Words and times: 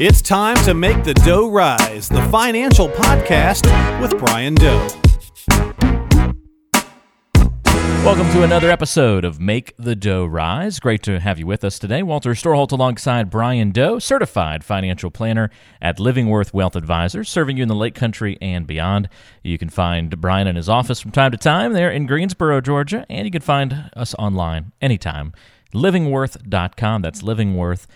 It's 0.00 0.22
time 0.22 0.54
to 0.58 0.74
make 0.74 1.02
the 1.02 1.12
dough 1.12 1.50
rise, 1.50 2.08
the 2.08 2.22
financial 2.30 2.88
podcast 2.88 3.66
with 4.00 4.16
Brian 4.16 4.54
Doe. 4.54 4.86
Welcome 8.04 8.30
to 8.30 8.44
another 8.44 8.70
episode 8.70 9.24
of 9.24 9.40
Make 9.40 9.74
the 9.76 9.96
Dough 9.96 10.24
Rise. 10.24 10.78
Great 10.78 11.02
to 11.02 11.18
have 11.18 11.40
you 11.40 11.48
with 11.48 11.64
us 11.64 11.80
today. 11.80 12.04
Walter 12.04 12.30
Storholt 12.30 12.70
alongside 12.70 13.28
Brian 13.28 13.72
Doe, 13.72 13.98
certified 13.98 14.62
financial 14.62 15.10
planner 15.10 15.50
at 15.82 15.98
Livingworth 15.98 16.54
Wealth 16.54 16.76
Advisors, 16.76 17.28
serving 17.28 17.56
you 17.56 17.64
in 17.64 17.68
the 17.68 17.74
Lake 17.74 17.96
Country 17.96 18.38
and 18.40 18.68
beyond. 18.68 19.08
You 19.42 19.58
can 19.58 19.68
find 19.68 20.20
Brian 20.20 20.46
in 20.46 20.54
his 20.54 20.68
office 20.68 21.00
from 21.00 21.10
time 21.10 21.32
to 21.32 21.36
time 21.36 21.72
there 21.72 21.90
in 21.90 22.06
Greensboro, 22.06 22.60
Georgia, 22.60 23.04
and 23.10 23.24
you 23.24 23.32
can 23.32 23.42
find 23.42 23.90
us 23.96 24.14
online 24.14 24.70
anytime. 24.80 25.32
Livingworth.com. 25.74 27.02
That's 27.02 27.22
livingworth.com. 27.22 27.88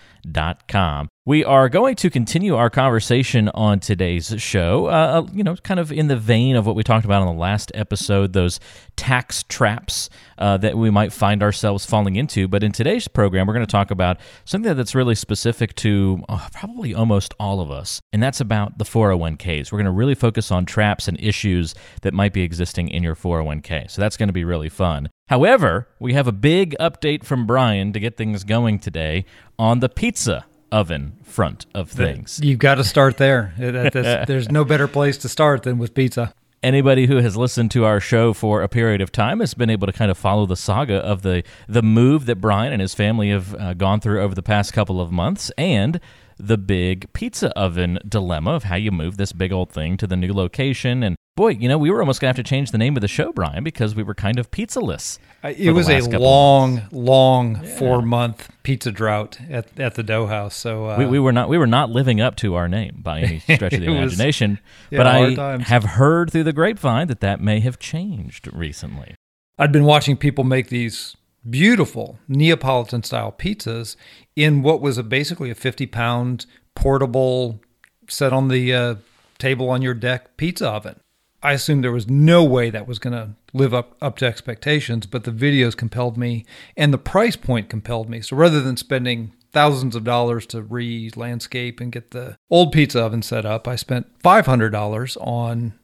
We 1.25 1.44
are 1.44 1.68
going 1.68 1.94
to 1.96 2.11
continue 2.11 2.57
our 2.57 2.68
conversation 2.68 3.49
on 3.50 3.79
today's 3.79 4.35
show, 4.39 4.86
uh, 4.86 5.26
you 5.32 5.44
know, 5.44 5.54
kind 5.54 5.79
of 5.79 5.93
in 5.93 6.08
the 6.08 6.17
vein 6.17 6.57
of 6.57 6.67
what 6.67 6.75
we 6.75 6.82
talked 6.82 7.04
about 7.04 7.22
on 7.22 7.29
the 7.29 7.40
last 7.40 7.71
episode, 7.75 8.32
those 8.32 8.58
tax 8.96 9.44
traps 9.44 10.11
uh, 10.39 10.57
that 10.57 10.77
we 10.77 10.90
might 10.90 11.13
find 11.13 11.40
ourselves 11.40 11.86
falling 11.86 12.16
into. 12.16 12.49
But 12.49 12.64
in 12.64 12.72
today's 12.72 13.07
program, 13.07 13.46
we're 13.46 13.54
going 13.54 13.66
to 13.66 13.71
talk 13.71 13.93
about 13.93 14.18
something 14.44 14.75
that's 14.77 14.96
really 14.96 15.14
specific 15.14 15.77
to 15.77 16.25
uh, 16.29 16.49
probably 16.52 16.93
almost 16.93 17.35
all 17.39 17.61
of 17.61 17.71
us, 17.71 18.00
and 18.13 18.21
that's 18.21 18.41
about 18.41 18.79
the 18.79 18.85
401ks. 18.85 19.71
We're 19.71 19.79
going 19.79 19.86
to 19.86 19.93
really 19.93 20.16
focus 20.16 20.50
on 20.50 20.66
traps 20.66 21.07
and 21.07 21.21
issues 21.21 21.75
that 22.02 22.14
might 22.14 22.32
be 22.32 22.43
existing 22.43 22.89
in 22.89 23.04
your 23.04 23.14
401k. 23.14 23.89
So 23.91 24.02
that's 24.02 24.16
going 24.16 24.29
to 24.29 24.32
be 24.32 24.44
really 24.44 24.68
fun. 24.68 25.08
However, 25.32 25.89
we 25.99 26.13
have 26.13 26.29
a 26.29 26.32
big 26.32 26.77
update 26.79 27.25
from 27.25 27.46
Brian 27.46 27.95
to 27.95 27.99
get 27.99 28.18
things 28.18 28.45
going 28.45 28.79
today 28.79 29.25
on 29.58 29.81
the 29.81 29.89
pizza 29.89 30.45
oven 30.71 31.17
front 31.22 31.64
of 31.75 31.91
things. 31.91 32.39
You've 32.42 32.58
got 32.58 32.75
to 32.75 32.84
start 32.84 33.16
there. 33.16 33.55
There's 33.56 34.50
no 34.50 34.62
better 34.66 34.86
place 34.86 35.16
to 35.16 35.30
start 35.30 35.62
than 35.62 35.78
with 35.78 35.94
pizza. 35.94 36.34
Anybody 36.62 37.06
who 37.06 37.16
has 37.16 37.34
listened 37.34 37.70
to 37.70 37.86
our 37.86 37.98
show 37.98 38.34
for 38.34 38.61
a 38.61 38.69
period 38.69 39.00
of 39.00 39.11
time 39.11 39.41
has 39.41 39.55
been 39.55 39.70
able 39.70 39.86
to 39.86 39.92
kind 39.94 40.11
of 40.11 40.19
follow 40.19 40.44
the 40.44 40.55
saga 40.55 40.97
of 40.97 41.22
the 41.22 41.42
the 41.67 41.83
move 41.83 42.27
that 42.27 42.36
Brian 42.36 42.70
and 42.70 42.83
his 42.83 42.94
family 42.94 43.30
have 43.30 43.55
uh, 43.55 43.72
gone 43.72 44.00
through 44.00 44.20
over 44.20 44.34
the 44.34 44.42
past 44.42 44.74
couple 44.74 45.00
of 45.00 45.11
months 45.11 45.50
and 45.56 45.98
the 46.39 46.58
big 46.58 47.11
pizza 47.14 47.48
oven 47.58 47.98
dilemma 48.06 48.50
of 48.50 48.64
how 48.64 48.77
you 48.77 48.91
move 48.91 49.17
this 49.17 49.33
big 49.33 49.50
old 49.50 49.72
thing 49.72 49.96
to 49.96 50.06
the 50.06 50.17
new 50.17 50.34
location 50.34 51.02
and 51.02 51.17
boy, 51.34 51.48
you 51.48 51.69
know, 51.69 51.78
we 51.78 51.91
were 51.91 52.00
almost 52.00 52.20
going 52.20 52.33
to 52.33 52.38
have 52.38 52.44
to 52.44 52.48
change 52.48 52.70
the 52.70 52.78
name 52.78 52.97
of 52.97 53.00
the 53.00 53.08
show, 53.08 53.33
Brian, 53.33 53.64
because 53.64 53.94
we 53.94 54.02
were 54.02 54.14
kind 54.14 54.38
of 54.38 54.50
pizzaless. 54.50 55.19
It 55.42 55.72
was 55.72 55.89
a 55.89 56.00
long, 56.19 56.83
long 56.92 57.61
yeah. 57.62 57.78
four 57.78 58.02
month 58.02 58.50
pizza 58.62 58.92
drought 58.92 59.39
at, 59.50 59.78
at 59.78 59.94
the 59.94 60.02
dough 60.02 60.27
house. 60.27 60.55
So 60.55 60.86
uh, 60.86 60.98
we, 60.98 61.06
we, 61.06 61.19
were 61.19 61.33
not 61.33 61.48
we 61.48 61.58
were 61.58 61.66
not 61.66 61.91
living 61.91 62.20
up 62.20 62.36
to 62.36 62.55
our 62.55 62.69
name 62.69 63.00
by 63.02 63.20
any 63.20 63.39
stretch 63.55 63.72
of 63.72 63.80
the 63.80 63.86
imagination. 63.86 64.52
Was, 64.52 64.58
yeah, 64.91 64.98
but 64.98 65.06
I 65.06 65.34
times. 65.34 65.69
have 65.69 65.84
heard 65.84 66.30
through 66.30 66.44
the 66.44 66.52
grapevine 66.52 67.08
that 67.08 67.20
that 67.20 67.41
may 67.41 67.61
have 67.61 67.78
changed 67.78 68.48
recently. 68.52 69.14
I'd 69.58 69.72
been 69.72 69.84
watching 69.84 70.17
people 70.17 70.44
make 70.44 70.69
these 70.69 71.17
beautiful 71.48 72.19
Neapolitan 72.28 73.02
style 73.02 73.34
pizzas 73.36 73.96
in 74.36 74.62
what 74.62 74.80
was 74.80 74.96
a, 74.96 75.02
basically 75.02 75.50
a 75.50 75.55
50 75.55 75.86
pound 75.86 76.46
portable 76.74 77.61
set 78.08 78.33
on 78.33 78.48
the 78.48 78.74
uh, 78.74 78.94
table 79.39 79.69
on 79.70 79.83
your 79.83 79.94
deck 79.94 80.36
pizza 80.36 80.69
oven. 80.69 81.00
I 81.42 81.52
assumed 81.52 81.82
there 81.82 81.92
was 81.92 82.08
no 82.08 82.44
way 82.44 82.70
that 82.70 82.86
was 82.86 82.98
going 82.98 83.14
to 83.14 83.30
live 83.52 83.74
up, 83.74 83.96
up 84.00 84.16
to 84.18 84.26
expectations, 84.26 85.06
but 85.06 85.24
the 85.24 85.32
videos 85.32 85.76
compelled 85.76 86.16
me 86.16 86.44
and 86.76 86.92
the 86.92 86.98
price 86.98 87.36
point 87.36 87.68
compelled 87.68 88.08
me. 88.08 88.20
So 88.20 88.36
rather 88.36 88.60
than 88.60 88.76
spending 88.76 89.32
thousands 89.52 89.96
of 89.96 90.04
dollars 90.04 90.46
to 90.46 90.62
re 90.62 91.10
landscape 91.16 91.80
and 91.80 91.92
get 91.92 92.12
the 92.12 92.36
old 92.50 92.72
pizza 92.72 93.02
oven 93.02 93.22
set 93.22 93.44
up, 93.44 93.66
I 93.66 93.76
spent 93.76 94.18
$500 94.22 95.16
on 95.20 95.74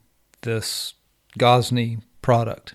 this 0.43 0.95
Gozney 1.39 2.01
product. 2.23 2.75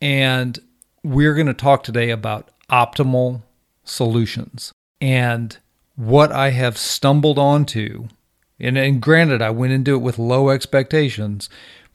And 0.00 0.58
we're 1.02 1.34
going 1.34 1.46
to 1.46 1.54
talk 1.54 1.82
today 1.82 2.10
about 2.10 2.50
optimal 2.70 3.42
solutions 3.84 4.72
and 5.00 5.58
what 5.96 6.32
I 6.32 6.50
have 6.50 6.76
stumbled 6.76 7.38
onto. 7.38 8.08
And, 8.58 8.76
and 8.76 9.00
granted, 9.00 9.40
I 9.40 9.50
went 9.50 9.72
into 9.72 9.94
it 9.94 9.98
with 9.98 10.18
low 10.18 10.50
expectations, 10.50 11.48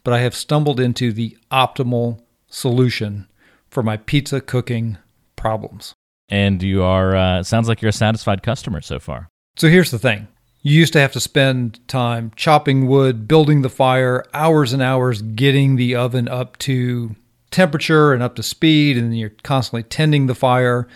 but 0.06 0.12
I 0.12 0.20
have 0.20 0.36
stumbled 0.36 0.78
into 0.78 1.12
the 1.12 1.36
optimal 1.50 2.20
solution 2.46 3.26
for 3.68 3.82
my 3.82 3.96
pizza 3.96 4.40
cooking 4.40 4.98
problems. 5.34 5.94
And 6.28 6.62
you 6.62 6.84
are, 6.84 7.16
uh, 7.16 7.42
sounds 7.42 7.66
like 7.66 7.82
you're 7.82 7.88
a 7.88 7.92
satisfied 7.92 8.44
customer 8.44 8.80
so 8.80 9.00
far. 9.00 9.26
So 9.56 9.68
here's 9.68 9.90
the 9.90 9.98
thing 9.98 10.28
you 10.62 10.78
used 10.78 10.92
to 10.92 11.00
have 11.00 11.10
to 11.14 11.18
spend 11.18 11.80
time 11.88 12.30
chopping 12.36 12.86
wood, 12.86 13.26
building 13.26 13.62
the 13.62 13.68
fire, 13.68 14.24
hours 14.32 14.72
and 14.72 14.80
hours 14.80 15.22
getting 15.22 15.74
the 15.74 15.96
oven 15.96 16.28
up 16.28 16.56
to 16.58 17.16
temperature 17.50 18.12
and 18.12 18.22
up 18.22 18.36
to 18.36 18.44
speed, 18.44 18.96
and 18.96 19.18
you're 19.18 19.32
constantly 19.42 19.82
tending 19.82 20.28
the 20.28 20.36
fire 20.36 20.86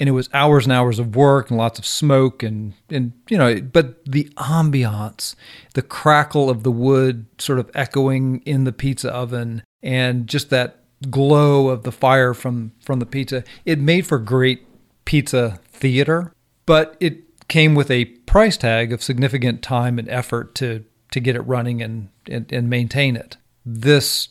and 0.00 0.08
it 0.08 0.12
was 0.12 0.28
hours 0.32 0.64
and 0.64 0.72
hours 0.72 0.98
of 0.98 1.16
work 1.16 1.50
and 1.50 1.58
lots 1.58 1.78
of 1.78 1.86
smoke 1.86 2.42
and 2.42 2.74
and 2.88 3.12
you 3.28 3.36
know 3.36 3.60
but 3.60 4.04
the 4.04 4.24
ambiance 4.36 5.34
the 5.74 5.82
crackle 5.82 6.48
of 6.48 6.62
the 6.62 6.70
wood 6.70 7.26
sort 7.38 7.58
of 7.58 7.70
echoing 7.74 8.40
in 8.44 8.64
the 8.64 8.72
pizza 8.72 9.12
oven 9.12 9.62
and 9.82 10.26
just 10.26 10.50
that 10.50 10.84
glow 11.10 11.68
of 11.68 11.82
the 11.82 11.92
fire 11.92 12.34
from 12.34 12.72
from 12.80 12.98
the 12.98 13.06
pizza 13.06 13.44
it 13.64 13.78
made 13.78 14.06
for 14.06 14.18
great 14.18 14.66
pizza 15.04 15.60
theater 15.68 16.32
but 16.66 16.96
it 17.00 17.24
came 17.48 17.74
with 17.74 17.90
a 17.90 18.04
price 18.04 18.56
tag 18.56 18.92
of 18.92 19.02
significant 19.02 19.62
time 19.62 19.98
and 19.98 20.08
effort 20.08 20.54
to 20.54 20.84
to 21.10 21.20
get 21.20 21.34
it 21.34 21.40
running 21.40 21.82
and 21.82 22.10
and, 22.28 22.52
and 22.52 22.68
maintain 22.68 23.16
it. 23.16 23.36
This 23.64 24.28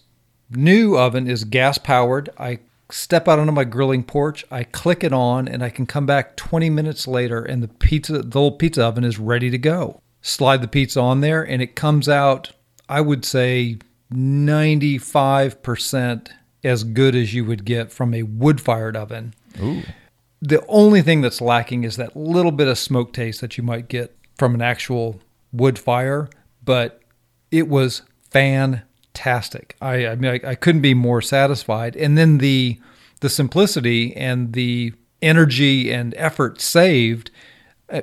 new 0.52 0.96
oven 0.98 1.28
is 1.30 1.44
gas 1.44 1.78
powered 1.78 2.30
i 2.38 2.58
step 2.90 3.28
out 3.28 3.40
onto 3.40 3.52
my 3.52 3.64
grilling 3.64 4.04
porch, 4.04 4.46
I 4.52 4.64
click 4.64 5.04
it 5.04 5.14
on, 5.14 5.48
and 5.48 5.64
I 5.64 5.70
can 5.70 5.86
come 5.86 6.06
back 6.06 6.36
20 6.36 6.70
minutes 6.70 7.08
later, 7.08 7.44
and 7.44 7.64
the 7.64 7.68
pizza, 7.68 8.22
the 8.22 8.40
old 8.40 8.60
pizza 8.60 8.86
oven 8.86 9.04
is 9.04 9.20
ready 9.20 9.50
to 9.50 9.58
go. 9.58 10.02
Slide 10.22 10.62
the 10.62 10.68
pizza 10.68 11.02
on 11.02 11.22
there, 11.22 11.44
and 11.44 11.62
it 11.62 11.76
comes 11.76 12.10
out, 12.10 12.52
I 12.90 13.02
would 13.02 13.26
say, 13.26 13.78
95% 14.12 16.30
as 16.64 16.84
good 16.84 17.16
as 17.16 17.34
you 17.34 17.46
would 17.46 17.66
get 17.66 17.92
from 17.92 18.14
a 18.14 18.24
wood 18.24 18.62
fired 18.62 18.96
oven. 18.96 19.34
Ooh. 19.62 19.84
The 20.42 20.66
only 20.68 21.02
thing 21.02 21.22
that's 21.22 21.42
lacking 21.42 21.84
is 21.84 21.98
that 21.98 22.16
little 22.16 22.52
bit 22.52 22.68
of 22.68 22.78
smoke 22.78 23.14
taste 23.14 23.42
that 23.42 23.58
you 23.58 23.64
might 23.64 23.88
get 23.88 24.16
from 24.38 24.54
an 24.54 24.62
actual 24.62 25.20
wood 25.52 25.80
fire, 25.80 26.30
but 26.64 27.02
it 27.52 27.68
was 27.68 28.04
fan 28.30 28.84
fantastic. 29.18 29.76
I, 29.82 30.08
I 30.08 30.16
mean, 30.16 30.40
I, 30.44 30.52
I 30.52 30.56
couldn't 30.56 30.82
be 30.82 30.94
more 30.94 31.22
satisfied. 31.22 31.96
And 31.96 32.18
then 32.18 32.38
the 32.38 32.80
the 33.20 33.30
simplicity 33.30 34.16
and 34.16 34.54
the 34.54 34.94
energy 35.24 35.92
and 35.92 36.14
effort 36.18 36.62
saved 36.62 37.32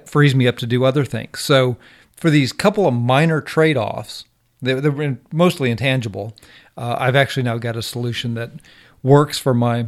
frees 0.06 0.34
me 0.34 0.48
up 0.48 0.56
to 0.56 0.66
do 0.66 0.84
other 0.84 1.04
things. 1.04 1.38
So 1.40 1.76
for 2.16 2.30
these 2.30 2.52
couple 2.52 2.88
of 2.88 2.94
minor 2.94 3.40
trade 3.40 3.76
offs, 3.76 4.24
they're, 4.60 4.80
they're, 4.80 5.18
mostly 5.32 5.70
intangible. 5.70 6.34
Uh, 6.76 6.96
I've 6.98 7.14
actually 7.14 7.44
now 7.44 7.58
got 7.58 7.76
a 7.76 7.82
solution 7.82 8.34
that 8.34 8.50
works 9.04 9.38
for 9.38 9.54
my 9.54 9.86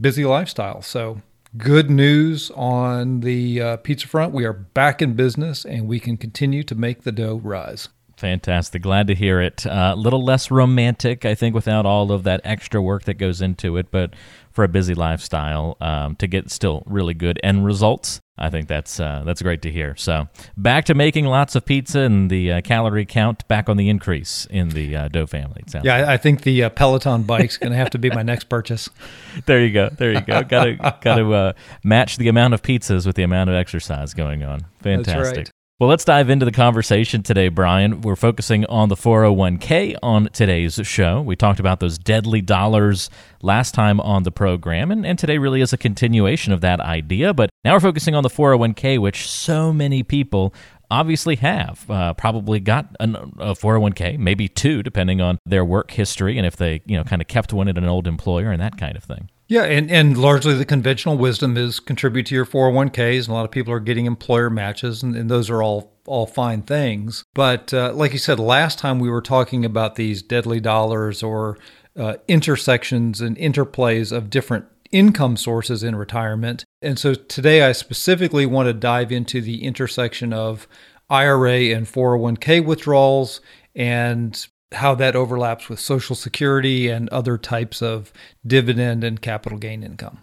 busy 0.00 0.24
lifestyle. 0.24 0.80
So 0.80 1.20
good 1.58 1.90
news 1.90 2.50
on 2.54 3.20
the 3.20 3.60
uh, 3.60 3.76
pizza 3.78 4.08
front. 4.08 4.32
We 4.32 4.46
are 4.46 4.54
back 4.54 5.02
in 5.02 5.12
business 5.12 5.66
and 5.66 5.86
we 5.86 6.00
can 6.00 6.16
continue 6.16 6.62
to 6.62 6.74
make 6.74 7.02
the 7.02 7.12
dough 7.12 7.40
rise. 7.42 7.90
Fantastic. 8.22 8.82
Glad 8.82 9.08
to 9.08 9.16
hear 9.16 9.40
it. 9.40 9.66
A 9.66 9.76
uh, 9.76 9.94
little 9.96 10.24
less 10.24 10.48
romantic, 10.48 11.24
I 11.24 11.34
think, 11.34 11.56
without 11.56 11.84
all 11.84 12.12
of 12.12 12.22
that 12.22 12.40
extra 12.44 12.80
work 12.80 13.02
that 13.06 13.14
goes 13.14 13.42
into 13.42 13.76
it, 13.76 13.90
but 13.90 14.14
for 14.52 14.62
a 14.62 14.68
busy 14.68 14.94
lifestyle, 14.94 15.76
um, 15.80 16.14
to 16.16 16.28
get 16.28 16.48
still 16.48 16.84
really 16.86 17.14
good 17.14 17.40
end 17.42 17.64
results, 17.64 18.20
I 18.38 18.48
think 18.48 18.68
that's 18.68 19.00
uh, 19.00 19.24
that's 19.26 19.42
great 19.42 19.60
to 19.62 19.72
hear. 19.72 19.96
So 19.96 20.28
back 20.56 20.84
to 20.84 20.94
making 20.94 21.24
lots 21.24 21.56
of 21.56 21.66
pizza 21.66 22.02
and 22.02 22.30
the 22.30 22.52
uh, 22.52 22.60
calorie 22.60 23.06
count 23.06 23.48
back 23.48 23.68
on 23.68 23.76
the 23.76 23.88
increase 23.88 24.46
in 24.48 24.68
the 24.68 24.94
uh, 24.94 25.08
dough 25.08 25.26
family. 25.26 25.64
yeah, 25.82 25.98
like. 25.98 26.06
I 26.06 26.16
think 26.16 26.42
the 26.42 26.62
uh, 26.62 26.68
Peloton 26.70 27.24
bike's 27.24 27.56
going 27.56 27.72
to 27.72 27.76
have 27.76 27.90
to 27.90 27.98
be 27.98 28.08
my 28.10 28.22
next 28.22 28.48
purchase. 28.48 28.88
There 29.46 29.64
you 29.64 29.72
go. 29.72 29.88
There 29.88 30.12
you 30.12 30.20
go. 30.20 30.44
Got 30.44 30.64
to 30.64 30.76
got 30.76 31.16
to 31.16 31.34
uh, 31.34 31.52
match 31.82 32.18
the 32.18 32.28
amount 32.28 32.54
of 32.54 32.62
pizzas 32.62 33.04
with 33.04 33.16
the 33.16 33.24
amount 33.24 33.50
of 33.50 33.56
exercise 33.56 34.14
going 34.14 34.44
on. 34.44 34.66
Fantastic. 34.80 35.36
Right. 35.36 35.50
Well, 35.82 35.88
let's 35.88 36.04
dive 36.04 36.30
into 36.30 36.44
the 36.44 36.52
conversation 36.52 37.24
today, 37.24 37.48
Brian. 37.48 38.02
We're 38.02 38.14
focusing 38.14 38.64
on 38.66 38.88
the 38.88 38.94
401k 38.94 39.96
on 40.00 40.28
today's 40.32 40.78
show. 40.84 41.20
We 41.20 41.34
talked 41.34 41.58
about 41.58 41.80
those 41.80 41.98
deadly 41.98 42.40
dollars 42.40 43.10
last 43.42 43.74
time 43.74 43.98
on 43.98 44.22
the 44.22 44.30
program, 44.30 44.92
and, 44.92 45.04
and 45.04 45.18
today 45.18 45.38
really 45.38 45.60
is 45.60 45.72
a 45.72 45.76
continuation 45.76 46.52
of 46.52 46.60
that 46.60 46.78
idea. 46.78 47.34
But 47.34 47.50
now 47.64 47.72
we're 47.72 47.80
focusing 47.80 48.14
on 48.14 48.22
the 48.22 48.28
401k, 48.28 49.00
which 49.00 49.28
so 49.28 49.72
many 49.72 50.04
people 50.04 50.54
obviously 50.92 51.36
have 51.36 51.90
uh, 51.90 52.12
probably 52.14 52.60
got 52.60 52.94
an, 53.00 53.16
a 53.16 53.54
401k, 53.54 54.18
maybe 54.18 54.46
two, 54.46 54.82
depending 54.82 55.20
on 55.20 55.38
their 55.46 55.64
work 55.64 55.90
history 55.90 56.36
and 56.36 56.46
if 56.46 56.56
they, 56.56 56.82
you 56.86 56.96
know, 56.96 57.02
kind 57.02 57.22
of 57.22 57.28
kept 57.28 57.52
one 57.52 57.66
at 57.68 57.78
an 57.78 57.84
old 57.84 58.06
employer 58.06 58.52
and 58.52 58.60
that 58.60 58.76
kind 58.76 58.96
of 58.96 59.02
thing. 59.02 59.30
Yeah, 59.48 59.64
and, 59.64 59.90
and 59.90 60.16
largely 60.16 60.54
the 60.54 60.64
conventional 60.64 61.18
wisdom 61.18 61.56
is 61.56 61.80
contribute 61.80 62.26
to 62.26 62.34
your 62.34 62.46
401ks, 62.46 63.20
and 63.20 63.28
a 63.28 63.32
lot 63.32 63.44
of 63.44 63.50
people 63.50 63.72
are 63.72 63.80
getting 63.80 64.06
employer 64.06 64.48
matches, 64.48 65.02
and, 65.02 65.16
and 65.16 65.30
those 65.30 65.50
are 65.50 65.62
all 65.62 65.92
all 66.04 66.26
fine 66.26 66.62
things. 66.62 67.22
But 67.32 67.72
uh, 67.72 67.92
like 67.92 68.12
you 68.12 68.18
said, 68.18 68.40
last 68.40 68.78
time 68.78 68.98
we 68.98 69.08
were 69.08 69.22
talking 69.22 69.64
about 69.64 69.94
these 69.94 70.20
deadly 70.20 70.58
dollars 70.58 71.22
or 71.22 71.58
uh, 71.96 72.14
intersections 72.26 73.20
and 73.20 73.36
interplays 73.36 74.10
of 74.10 74.30
different 74.30 74.64
income 74.90 75.36
sources 75.36 75.82
in 75.82 75.96
retirement. 75.96 76.64
And 76.82 76.98
so 76.98 77.14
today 77.14 77.62
I 77.62 77.72
specifically 77.72 78.44
want 78.44 78.66
to 78.66 78.72
dive 78.72 79.12
into 79.12 79.40
the 79.40 79.64
intersection 79.64 80.32
of 80.32 80.66
IRA 81.08 81.74
and 81.74 81.86
401k 81.86 82.64
withdrawals 82.64 83.40
and 83.74 84.46
how 84.72 84.94
that 84.96 85.14
overlaps 85.14 85.68
with 85.68 85.78
Social 85.78 86.16
Security 86.16 86.88
and 86.88 87.08
other 87.10 87.38
types 87.38 87.82
of 87.82 88.12
dividend 88.46 89.04
and 89.04 89.20
capital 89.20 89.58
gain 89.58 89.82
income. 89.82 90.18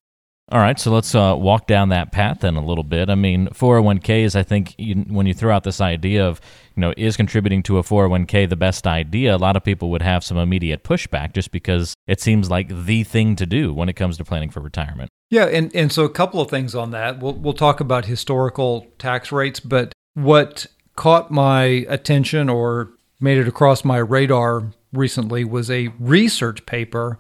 All 0.51 0.60
right, 0.60 0.80
so 0.80 0.92
let's 0.92 1.13
uh, 1.13 1.36
walk 1.38 1.68
down 1.68 1.90
that 1.90 2.12
path 2.12 2.40
then 2.40 2.56
a 2.56 2.66
little 2.66 2.84
bit. 2.84 3.12
I 3.12 3.16
mean, 3.16 3.50
401ks, 3.50 4.36
I 4.36 4.42
think 4.42 4.74
you, 4.80 4.96
when 5.07 5.28
you 5.28 5.34
throw 5.36 5.56
out 5.56 5.63
this 5.63 5.80
idea 5.80 6.25
of, 6.28 6.42
you 6.75 6.81
know, 6.81 6.92
is 6.98 7.16
contributing 7.16 7.62
to 7.63 7.78
a 7.78 7.84
401k 7.84 8.50
the 8.50 8.56
best 8.56 8.88
idea, 8.88 9.36
a 9.36 9.38
lot 9.38 9.56
of 9.56 9.63
people 9.63 9.92
would 9.92 10.01
have 10.01 10.24
some 10.24 10.38
immediate 10.38 10.84
pushback 10.84 11.34
just 11.34 11.51
because 11.51 11.94
it 12.07 12.19
seems 12.19 12.50
like 12.50 12.86
the 12.86 13.04
thing 13.04 13.36
to 13.36 13.46
do 13.46 13.72
when 13.75 13.90
it 13.90 13.94
comes 13.94 14.18
to 14.18 14.25
planning 14.25 14.50
for 14.50 14.60
retirement. 14.60 15.12
Yeah, 15.30 15.46
and, 15.46 15.74
and 15.75 15.92
so 15.92 16.04
a 16.04 16.10
couple 16.10 16.42
of 16.42 16.50
things 16.50 16.74
on 16.74 16.90
that. 16.92 17.19
We'll, 17.19 17.34
we'll 17.34 17.54
talk 17.54 17.80
about 17.80 18.06
historical 18.06 18.88
tax 18.98 19.31
rates, 19.31 19.60
but 19.60 19.94
what 20.16 20.66
caught 20.96 21.30
my 21.30 21.86
attention 21.88 22.50
or 22.50 22.90
made 23.19 23.38
it 23.38 23.48
across 23.48 23.86
my 23.86 23.98
radar 23.98 24.72
recently 24.92 25.44
was 25.44 25.69
a 25.69 25.90
research 26.00 26.66
paper 26.66 27.19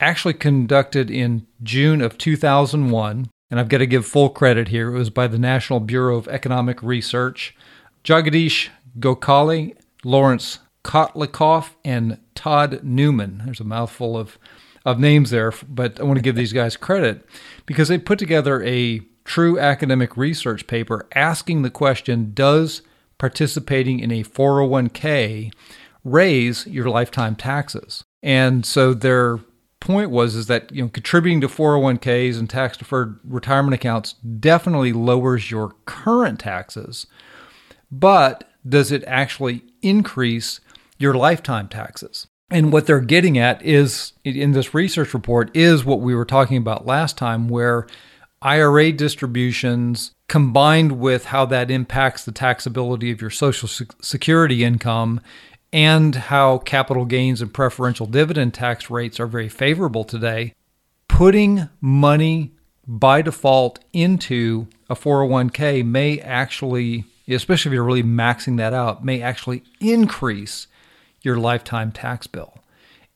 actually 0.00 0.34
conducted 0.34 1.10
in 1.10 1.46
June 1.62 2.00
of 2.00 2.18
2001. 2.18 3.28
And 3.50 3.60
I've 3.60 3.68
got 3.68 3.78
to 3.78 3.86
give 3.86 4.06
full 4.06 4.30
credit 4.30 4.68
here. 4.68 4.88
It 4.94 4.98
was 4.98 5.10
by 5.10 5.26
the 5.26 5.38
National 5.38 5.80
Bureau 5.80 6.16
of 6.16 6.28
Economic 6.28 6.82
Research. 6.82 7.54
Jagadeesh 8.02 8.68
Gokhale, 8.98 9.76
Laurence 10.04 10.60
Kotlikoff, 10.84 11.70
and 11.84 12.18
Todd 12.34 12.80
Neumann. 12.82 13.42
There's 13.44 13.60
a 13.60 13.64
mouthful 13.64 14.16
of, 14.16 14.38
of 14.84 14.98
names 14.98 15.30
there, 15.30 15.52
but 15.68 16.00
I 16.00 16.04
want 16.04 16.16
to 16.16 16.22
give 16.22 16.36
these 16.36 16.52
guys 16.52 16.76
credit 16.76 17.26
because 17.66 17.88
they 17.88 17.98
put 17.98 18.18
together 18.18 18.62
a 18.62 19.00
true 19.24 19.58
academic 19.58 20.16
research 20.16 20.66
paper 20.66 21.06
asking 21.14 21.62
the 21.62 21.70
question 21.70 22.32
Does 22.34 22.82
participating 23.18 24.00
in 24.00 24.10
a 24.10 24.24
401k 24.24 25.52
raise 26.04 26.66
your 26.66 26.90
lifetime 26.90 27.36
taxes? 27.36 28.04
And 28.22 28.66
so 28.66 28.94
their 28.94 29.38
point 29.84 30.10
was 30.10 30.34
is 30.34 30.46
that 30.46 30.72
you 30.72 30.82
know 30.82 30.88
contributing 30.88 31.40
to 31.42 31.48
401ks 31.48 32.38
and 32.38 32.50
tax 32.50 32.76
deferred 32.76 33.20
retirement 33.22 33.74
accounts 33.74 34.14
definitely 34.14 34.92
lowers 34.92 35.50
your 35.50 35.74
current 35.84 36.40
taxes. 36.40 37.06
But 37.92 38.50
does 38.66 38.90
it 38.90 39.04
actually 39.06 39.62
increase 39.82 40.60
your 40.98 41.14
lifetime 41.14 41.68
taxes? 41.68 42.26
And 42.50 42.72
what 42.72 42.86
they're 42.86 43.00
getting 43.00 43.38
at 43.38 43.62
is 43.62 44.12
in 44.24 44.52
this 44.52 44.74
research 44.74 45.14
report 45.14 45.54
is 45.54 45.84
what 45.84 46.00
we 46.00 46.14
were 46.14 46.24
talking 46.24 46.56
about 46.56 46.86
last 46.86 47.16
time 47.18 47.48
where 47.48 47.86
IRA 48.42 48.92
distributions 48.92 50.12
combined 50.28 50.92
with 50.98 51.26
how 51.26 51.46
that 51.46 51.70
impacts 51.70 52.24
the 52.24 52.32
taxability 52.32 53.12
of 53.12 53.20
your 53.20 53.30
social 53.30 53.68
security 53.68 54.64
income 54.64 55.20
and 55.74 56.14
how 56.14 56.58
capital 56.58 57.04
gains 57.04 57.42
and 57.42 57.52
preferential 57.52 58.06
dividend 58.06 58.54
tax 58.54 58.88
rates 58.88 59.18
are 59.18 59.26
very 59.26 59.48
favorable 59.48 60.04
today, 60.04 60.54
putting 61.08 61.68
money 61.80 62.52
by 62.86 63.20
default 63.20 63.80
into 63.92 64.68
a 64.88 64.94
401k 64.94 65.84
may 65.84 66.20
actually, 66.20 67.04
especially 67.26 67.70
if 67.70 67.74
you're 67.74 67.82
really 67.82 68.04
maxing 68.04 68.56
that 68.56 68.72
out, 68.72 69.04
may 69.04 69.20
actually 69.20 69.64
increase 69.80 70.68
your 71.22 71.38
lifetime 71.38 71.90
tax 71.90 72.28
bill. 72.28 72.54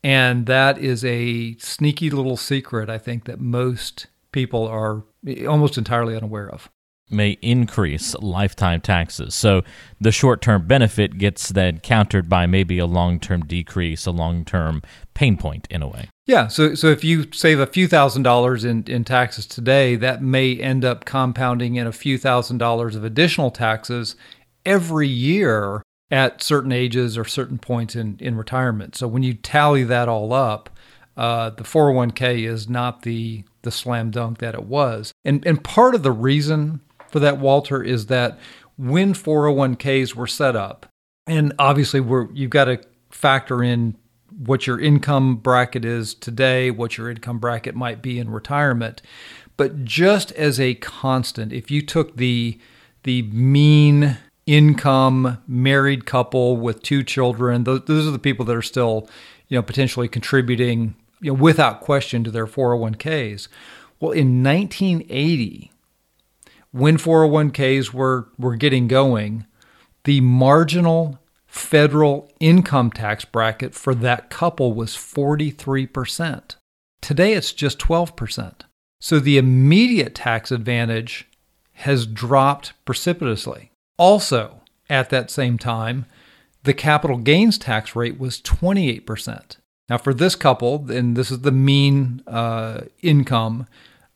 And 0.03 0.47
that 0.47 0.79
is 0.79 1.05
a 1.05 1.57
sneaky 1.59 2.11
little 2.11 2.37
secret, 2.37 2.91
I 2.91 2.99
think, 2.99 3.27
that 3.27 3.39
most 3.39 4.09
people 4.33 4.67
are 4.67 5.05
almost 5.47 5.79
entirely 5.79 6.17
unaware 6.17 6.51
of 6.51 6.69
may 7.11 7.33
increase 7.43 8.15
lifetime 8.17 8.81
taxes. 8.81 9.35
So 9.35 9.63
the 10.01 10.13
short 10.13 10.41
term 10.43 10.67
benefit 10.67 11.19
gets 11.19 11.49
then 11.49 11.81
countered 11.81 12.29
by 12.29 12.47
maybe 12.47 12.79
a 12.79 12.87
long 12.87 13.21
term 13.21 13.43
decrease, 13.43 14.07
a 14.07 14.11
long 14.11 14.45
term 14.45 14.83
pain 15.15 15.37
point 15.37 15.67
in 15.71 15.83
a 15.83 15.89
way. 15.89 16.09
Yeah. 16.27 16.49
So, 16.49 16.75
so 16.75 16.89
if 16.89 17.03
you 17.03 17.27
save 17.33 17.59
a 17.59 17.67
few 17.67 17.89
thousand 17.89 18.23
dollars 18.23 18.65
in, 18.65 18.85
in 18.87 19.05
taxes 19.05 19.47
today, 19.47 19.97
that 19.97 20.23
may 20.23 20.57
end 20.57 20.85
up 20.85 21.05
compounding 21.05 21.77
in 21.77 21.87
a 21.87 21.93
few 21.93 22.19
thousand 22.19 22.59
dollars 22.59 22.95
of 22.95 23.05
additional 23.05 23.51
taxes 23.51 24.15
every 24.65 25.09
year 25.09 25.83
at 26.11 26.43
certain 26.43 26.73
ages 26.73 27.19
or 27.19 27.25
certain 27.25 27.59
points 27.59 27.95
in, 27.95 28.17
in 28.21 28.37
retirement. 28.37 28.97
So 28.97 29.09
when 29.09 29.23
you 29.23 29.35
tally 29.35 29.85
that 29.85 30.09
all 30.09 30.33
up, 30.33 30.71
uh, 31.17 31.51
the 31.51 31.65
401k 31.65 32.47
is 32.47 32.69
not 32.69 33.03
the 33.03 33.45
the 33.63 33.73
slam 33.73 34.11
dunk 34.11 34.39
that 34.39 34.55
it 34.55 34.65
was. 34.65 35.13
And 35.25 35.45
and 35.47 35.63
part 35.63 35.95
of 35.95 36.03
the 36.03 36.13
reason 36.13 36.81
for 37.09 37.21
that, 37.21 37.39
Walter, 37.39 37.83
is 37.83 38.07
that 38.07 38.39
when 38.77 39.15
401ks 39.15 40.15
were 40.15 40.27
set 40.27 40.57
up, 40.57 40.87
and 41.27 41.53
obviously 41.59 42.01
we're, 42.01 42.31
you've 42.33 42.51
got 42.51 42.67
to 42.67 42.81
factor 43.11 43.63
in 43.63 43.97
what 44.37 44.67
your 44.67 44.81
income 44.81 45.37
bracket 45.37 45.85
is 45.85 46.15
today, 46.15 46.71
what 46.71 46.97
your 46.97 47.11
income 47.11 47.39
bracket 47.39 47.75
might 47.75 48.03
be 48.03 48.19
in 48.19 48.31
retirement. 48.31 49.03
But 49.57 49.85
just 49.85 50.31
as 50.33 50.61
a 50.61 50.75
constant, 50.75 51.53
if 51.53 51.71
you 51.71 51.83
took 51.83 52.17
the 52.17 52.59
the 53.05 53.23
mean 53.23 54.19
income 54.47 55.39
married 55.47 56.05
couple 56.05 56.57
with 56.57 56.83
two 56.83 57.03
children, 57.03 57.65
those, 57.65 57.85
those 57.85 58.07
are 58.07 58.13
the 58.13 58.19
people 58.19 58.45
that 58.45 58.57
are 58.57 58.63
still, 58.63 59.09
you 59.49 59.57
know, 59.57 59.63
potentially 59.63 60.09
contributing, 60.09 60.95
you 61.21 61.33
know, 61.33 61.41
without 61.41 61.81
question 61.81 62.25
to 62.25 62.31
their 62.31 62.47
401ks. 62.47 63.49
Well, 64.01 64.13
in 64.13 64.43
1980, 64.43 65.71
when 66.71 66.97
401ks 66.97 67.93
were, 67.93 68.29
were 68.39 68.57
getting 68.57 68.89
going, 68.89 69.47
the 70.05 70.21
marginal 70.21 71.19
federal 71.47 72.31
income 72.41 72.91
tax 72.91 73.25
bracket 73.25 73.75
for 73.75 73.95
that 73.95 74.31
couple 74.31 74.73
was 74.73 74.91
43%. 74.93 76.57
Today 77.01 77.33
it's 77.33 77.53
just 77.53 77.79
12%. 77.79 78.53
So 79.01 79.19
the 79.19 79.39
immediate 79.39 80.15
tax 80.15 80.51
advantage 80.51 81.29
has 81.73 82.07
dropped 82.07 82.73
precipitously. 82.85 83.71
Also, 83.97 84.61
at 84.91 85.11
that 85.11 85.31
same 85.31 85.59
time, 85.59 86.07
the 86.65 86.75
capital 86.75 87.19
gains 87.19 87.57
tax 87.57 87.95
rate 87.95 88.19
was 88.19 88.41
28%. 88.43 89.57
Now, 89.89 89.97
for 89.97 90.13
this 90.13 90.35
couple, 90.35 90.91
and 90.91 91.17
this 91.17 91.31
is 91.31 91.41
the 91.41 91.53
mean 91.53 92.23
uh, 92.27 92.83
income, 93.01 93.67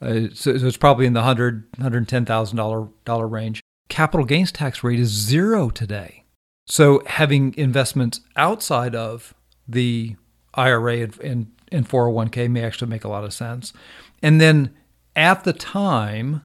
uh, 0.02 0.28
so, 0.34 0.58
so, 0.58 0.66
it's 0.66 0.76
probably 0.76 1.06
in 1.06 1.12
the 1.12 1.22
hundred, 1.22 1.64
hundred 1.80 2.08
ten 2.08 2.24
thousand 2.24 2.56
dollar 2.56 2.88
dollar 3.04 3.28
range. 3.28 3.60
Capital 3.88 4.26
gains 4.26 4.50
tax 4.50 4.82
rate 4.82 4.98
is 4.98 5.10
zero 5.10 5.70
today. 5.70 6.22
So 6.66 7.02
having 7.06 7.54
investments 7.56 8.20
outside 8.36 8.94
of 8.94 9.34
the 9.66 10.16
IRA 10.54 10.98
and, 10.98 11.20
and, 11.20 11.52
and 11.70 11.88
401k 11.88 12.50
may 12.50 12.62
actually 12.62 12.88
make 12.88 13.04
a 13.04 13.08
lot 13.08 13.24
of 13.24 13.32
sense. 13.32 13.72
And 14.22 14.40
then 14.40 14.74
at 15.16 15.44
the 15.44 15.52
time, 15.52 16.42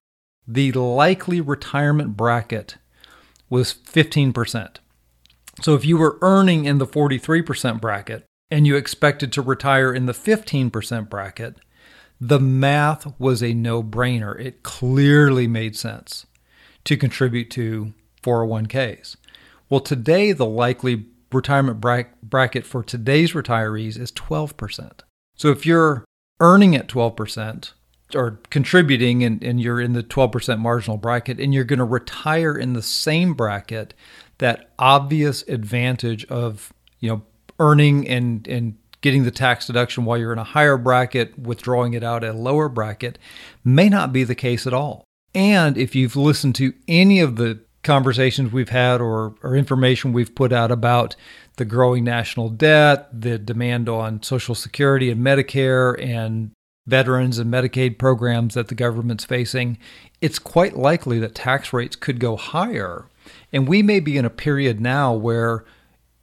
the 0.48 0.72
likely 0.74 1.42
retirement 1.42 2.18
bracket 2.18 2.78
was 3.50 3.74
15%. 3.74 4.78
So 5.62 5.74
if 5.76 5.86
you 5.86 5.98
were 5.98 6.18
earning 6.22 6.66
in 6.66 6.78
the 6.78 6.88
43% 6.88 7.82
bracket 7.82 8.26
and 8.50 8.66
you 8.68 8.76
expected 8.76 9.32
to 9.34 9.42
retire 9.42 9.94
in 9.94 10.06
the 10.06 10.14
15% 10.14 11.10
bracket, 11.10 11.58
the 12.20 12.40
math 12.40 13.20
was 13.20 13.44
a 13.44 13.54
no 13.54 13.84
brainer. 13.84 14.40
It 14.40 14.64
clearly 14.64 15.48
made 15.48 15.76
sense 15.76 16.26
to 16.86 16.98
contribute 16.98 17.52
to 17.52 17.94
401ks. 18.24 19.18
Well, 19.70 19.82
today, 19.82 20.32
the 20.32 20.46
likely 20.46 21.06
retirement 21.32 21.82
bracket 22.24 22.66
for 22.66 22.84
today's 22.84 23.34
retirees 23.34 24.00
is 24.00 24.12
12%. 24.14 25.02
So 25.36 25.50
if 25.50 25.66
you're 25.66 26.06
earning 26.40 26.76
at 26.76 26.88
12% 26.88 27.74
or 28.16 28.40
contributing 28.50 29.24
and, 29.24 29.44
and 29.44 29.62
you're 29.62 29.82
in 29.82 29.94
the 29.94 30.04
12% 30.04 30.60
marginal 30.60 30.98
bracket 30.98 31.40
and 31.40 31.54
you're 31.54 31.66
going 31.66 31.80
to 31.80 31.86
retire 31.86 32.58
in 32.58 32.74
the 32.74 32.82
same 32.82 33.34
bracket, 33.34 33.94
that 34.38 34.72
obvious 34.80 35.44
advantage 35.48 36.26
of, 36.26 36.72
you 37.00 37.10
know, 37.10 37.22
earning 37.60 38.08
and, 38.08 38.48
and 38.48 38.78
getting 39.02 39.24
the 39.24 39.32
tax 39.32 39.68
deduction 39.68 40.06
while 40.06 40.18
you're 40.18 40.34
in 40.34 40.40
a 40.40 40.44
higher 40.44 40.78
bracket, 40.78 41.38
withdrawing 41.38 41.94
it 41.94 42.04
out 42.04 42.24
at 42.24 42.36
a 42.36 42.38
lower 42.38 42.70
bracket, 42.70 43.18
may 43.64 43.90
not 43.90 44.12
be 44.12 44.24
the 44.24 44.36
case 44.36 44.66
at 44.66 44.74
all. 44.74 45.04
And 45.34 45.78
if 45.78 45.96
you've 45.96 46.16
listened 46.16 46.56
to 46.56 46.74
any 46.88 47.20
of 47.20 47.36
the 47.36 47.60
conversations 47.84 48.52
we've 48.52 48.70
had 48.70 49.00
or, 49.00 49.36
or 49.44 49.56
information 49.56 50.14
we've 50.14 50.34
put 50.36 50.52
out 50.52 50.72
about 50.72 51.16
the 51.58 51.66
growing 51.66 52.04
national 52.04 52.50
debt, 52.50 53.08
the 53.14 53.38
demand 53.38 53.88
on 53.88 54.22
Social 54.24 54.56
Security 54.56 55.10
and 55.10 55.24
Medicare, 55.24 56.00
and 56.04 56.52
veterans 56.88 57.38
and 57.38 57.52
Medicaid 57.52 58.00
programs 58.00 58.54
that 58.56 58.70
the 58.70 58.76
government's 58.76 59.26
facing, 59.26 59.78
it's 60.22 60.40
quite 60.40 60.76
likely 60.76 61.20
that 61.20 61.36
tax 61.36 61.74
rates 61.74 61.96
could 61.96 62.20
go 62.20 62.36
higher 62.36 63.06
And 63.52 63.68
we 63.68 63.84
may 63.84 64.00
be 64.00 64.18
in 64.18 64.26
a 64.26 64.30
period 64.30 64.80
now 64.80 65.14
where 65.14 65.66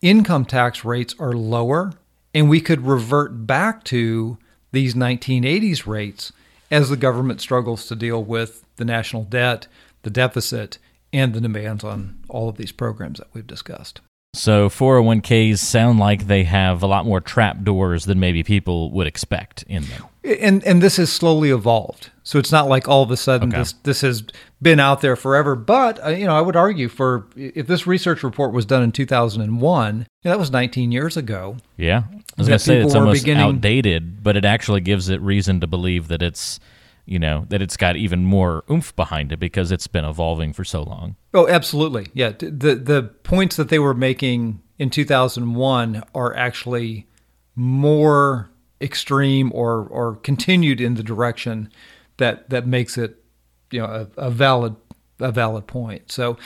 income 0.00 0.44
tax 0.46 0.84
rates 0.84 1.14
are 1.18 1.32
lower 1.32 1.92
and 2.34 2.48
we 2.48 2.60
could 2.60 2.86
revert 2.86 3.46
back 3.46 3.84
to 3.84 4.36
these 4.72 4.94
1980s 4.94 5.86
rates 5.86 6.32
as 6.70 6.90
the 6.90 6.96
government 6.96 7.40
struggles 7.40 7.86
to 7.86 7.94
deal 7.94 8.22
with 8.22 8.64
the 8.76 8.84
national 8.84 9.24
debt, 9.24 9.68
the 10.02 10.10
deficit, 10.10 10.78
and 11.12 11.32
the 11.32 11.40
demands 11.40 11.84
on 11.84 12.18
all 12.28 12.48
of 12.48 12.56
these 12.56 12.72
programs 12.72 13.18
that 13.20 13.28
we've 13.32 13.46
discussed. 13.46 14.00
So 14.34 14.68
401ks 14.68 15.58
sound 15.58 15.98
like 15.98 16.26
they 16.26 16.44
have 16.44 16.82
a 16.82 16.86
lot 16.86 17.06
more 17.06 17.20
trap 17.20 17.62
doors 17.62 18.04
than 18.04 18.20
maybe 18.20 18.42
people 18.42 18.90
would 18.92 19.06
expect 19.06 19.62
in 19.68 19.84
them. 19.84 20.04
And 20.24 20.64
and 20.64 20.82
this 20.82 20.96
has 20.96 21.12
slowly 21.12 21.50
evolved. 21.50 22.10
So 22.22 22.38
it's 22.38 22.50
not 22.50 22.66
like 22.68 22.88
all 22.88 23.02
of 23.02 23.10
a 23.10 23.16
sudden 23.16 23.50
Okay. 23.50 23.58
this 23.58 23.72
this 23.82 24.00
has 24.00 24.24
been 24.62 24.80
out 24.80 25.02
there 25.02 25.16
forever. 25.16 25.54
But 25.54 26.02
uh, 26.04 26.08
you 26.08 26.24
know, 26.24 26.34
I 26.34 26.40
would 26.40 26.56
argue 26.56 26.88
for 26.88 27.26
if 27.36 27.66
this 27.66 27.86
research 27.86 28.22
report 28.22 28.52
was 28.52 28.64
done 28.64 28.82
in 28.82 28.90
2001, 28.92 29.96
you 29.98 30.04
know, 30.24 30.30
that 30.30 30.38
was 30.38 30.50
19 30.50 30.90
years 30.92 31.16
ago. 31.16 31.56
Yeah. 31.76 32.04
I 32.10 32.22
was 32.38 32.48
going 32.48 32.58
to 32.58 32.64
say 32.64 32.80
it's 32.80 32.94
almost 32.94 33.28
outdated, 33.28 34.22
but 34.22 34.36
it 34.36 34.44
actually 34.44 34.80
gives 34.80 35.08
it 35.10 35.20
reason 35.20 35.60
to 35.60 35.66
believe 35.66 36.08
that 36.08 36.22
it's, 36.22 36.58
you 37.06 37.18
know, 37.18 37.46
that 37.48 37.60
it's 37.60 37.76
got 37.76 37.96
even 37.96 38.24
more 38.24 38.64
oomph 38.70 38.94
behind 38.96 39.32
it 39.32 39.38
because 39.38 39.70
it's 39.70 39.86
been 39.86 40.04
evolving 40.04 40.52
for 40.52 40.64
so 40.64 40.82
long. 40.82 41.16
Oh, 41.32 41.46
absolutely. 41.48 42.08
Yeah, 42.14 42.30
the 42.30 42.74
the 42.76 43.02
points 43.22 43.56
that 43.56 43.68
they 43.68 43.78
were 43.78 43.94
making 43.94 44.62
in 44.78 44.90
2001 44.90 46.02
are 46.14 46.34
actually 46.34 47.06
more 47.54 48.50
extreme 48.80 49.52
or 49.54 49.86
or 49.86 50.16
continued 50.16 50.80
in 50.80 50.94
the 50.94 51.02
direction 51.02 51.70
that 52.16 52.50
that 52.50 52.66
makes 52.66 52.98
it 52.98 53.22
you 53.70 53.80
know 53.80 53.86
a, 53.86 54.26
a 54.26 54.30
valid 54.30 54.76
a 55.20 55.30
valid 55.30 55.66
point. 55.66 56.10
So 56.10 56.38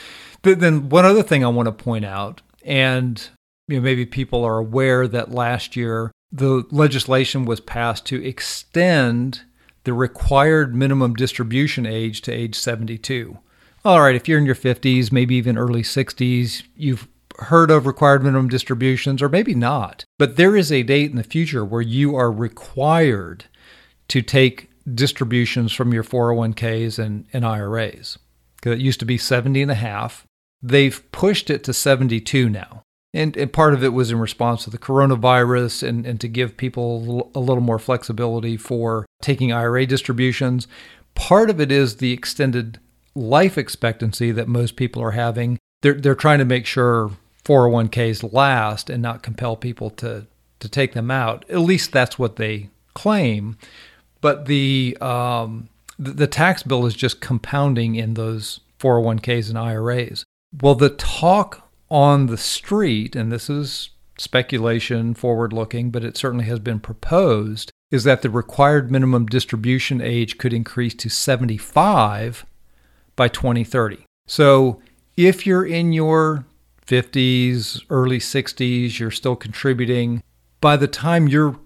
th- 0.43 0.57
then 0.57 0.89
one 0.89 1.05
other 1.05 1.23
thing 1.23 1.43
I 1.43 1.47
want 1.47 1.67
to 1.67 1.71
point 1.71 2.05
out 2.05 2.41
and 2.63 3.29
you 3.67 3.77
know 3.77 3.81
maybe 3.81 4.05
people 4.05 4.43
are 4.43 4.57
aware 4.57 5.07
that 5.07 5.31
last 5.31 5.75
year 5.75 6.11
the 6.31 6.65
legislation 6.69 7.45
was 7.45 7.59
passed 7.59 8.05
to 8.07 8.23
extend 8.23 9.41
the 9.89 9.95
required 9.95 10.75
minimum 10.75 11.15
distribution 11.15 11.87
age 11.87 12.21
to 12.21 12.31
age 12.31 12.53
72. 12.53 13.39
All 13.83 14.01
right, 14.01 14.13
if 14.13 14.27
you're 14.27 14.37
in 14.37 14.45
your 14.45 14.53
50s, 14.53 15.11
maybe 15.11 15.33
even 15.33 15.57
early 15.57 15.81
60s, 15.81 16.61
you've 16.75 17.07
heard 17.39 17.71
of 17.71 17.87
required 17.87 18.23
minimum 18.23 18.49
distributions, 18.49 19.19
or 19.19 19.29
maybe 19.29 19.55
not. 19.55 20.05
But 20.19 20.35
there 20.35 20.55
is 20.55 20.71
a 20.71 20.83
date 20.83 21.09
in 21.09 21.17
the 21.17 21.23
future 21.23 21.65
where 21.65 21.81
you 21.81 22.15
are 22.15 22.31
required 22.31 23.45
to 24.09 24.21
take 24.21 24.69
distributions 24.93 25.73
from 25.73 25.91
your 25.91 26.03
401ks 26.03 26.99
and, 26.99 27.25
and 27.33 27.43
IRAs. 27.43 28.19
It 28.63 28.77
used 28.77 28.99
to 28.99 29.07
be 29.07 29.17
70 29.17 29.59
and 29.59 29.71
a 29.71 29.73
half. 29.73 30.23
They've 30.61 31.11
pushed 31.11 31.49
it 31.49 31.63
to 31.63 31.73
72 31.73 32.47
now. 32.47 32.83
And, 33.13 33.35
and 33.35 33.51
part 33.51 33.73
of 33.73 33.83
it 33.83 33.93
was 33.93 34.11
in 34.11 34.19
response 34.19 34.63
to 34.63 34.69
the 34.69 34.77
coronavirus 34.77 35.87
and, 35.87 36.05
and 36.05 36.21
to 36.21 36.27
give 36.27 36.57
people 36.57 37.31
a 37.33 37.39
little- 37.39 37.61
more 37.61 37.79
flexibility 37.79 38.55
for 38.55 39.05
taking 39.21 39.51
IRA 39.51 39.85
distributions. 39.85 40.67
Part 41.15 41.49
of 41.49 41.59
it 41.59 41.71
is 41.71 41.97
the 41.97 42.11
extended 42.11 42.79
life 43.15 43.57
expectancy 43.57 44.31
that 44.31 44.47
most 44.47 44.75
people 44.75 45.01
are 45.01 45.11
having. 45.11 45.57
They're, 45.81 45.93
they're 45.93 46.15
trying 46.15 46.39
to 46.39 46.45
make 46.45 46.65
sure 46.65 47.11
401ks 47.45 48.31
last 48.31 48.89
and 48.89 49.01
not 49.01 49.23
compel 49.23 49.55
people 49.55 49.89
to, 49.91 50.27
to 50.59 50.69
take 50.69 50.93
them 50.93 51.09
out. 51.09 51.45
At 51.49 51.59
least 51.59 51.91
that's 51.91 52.19
what 52.19 52.35
they 52.35 52.69
claim. 52.93 53.57
But 54.21 54.45
the, 54.45 54.97
um, 55.01 55.69
the, 55.97 56.11
the 56.11 56.27
tax 56.27 56.61
bill 56.63 56.85
is 56.85 56.93
just 56.93 57.21
compounding 57.21 57.95
in 57.95 58.13
those 58.13 58.59
401ks 58.79 59.49
and 59.49 59.57
IRAs. 59.57 60.23
Well, 60.61 60.75
the 60.75 60.89
talk 60.89 61.68
on 61.89 62.27
the 62.27 62.37
street, 62.37 63.15
and 63.15 63.31
this 63.31 63.49
is 63.49 63.89
speculation, 64.17 65.13
forward 65.13 65.53
looking, 65.53 65.91
but 65.91 66.03
it 66.03 66.17
certainly 66.17 66.45
has 66.45 66.59
been 66.59 66.79
proposed, 66.79 67.71
is 67.91 68.03
that 68.03 68.21
the 68.21 68.29
required 68.29 68.91
minimum 68.91 69.25
distribution 69.25 70.01
age 70.01 70.37
could 70.37 70.53
increase 70.53 70.93
to 70.93 71.09
75 71.09 72.45
by 73.15 73.27
2030. 73.27 74.05
So 74.27 74.81
if 75.17 75.45
you're 75.45 75.65
in 75.65 75.93
your 75.93 76.45
50s, 76.85 77.83
early 77.89 78.19
60s, 78.19 78.99
you're 78.99 79.11
still 79.11 79.35
contributing, 79.35 80.21
by 80.61 80.77
the 80.77 80.87
time 80.87 81.27
you're 81.27 81.59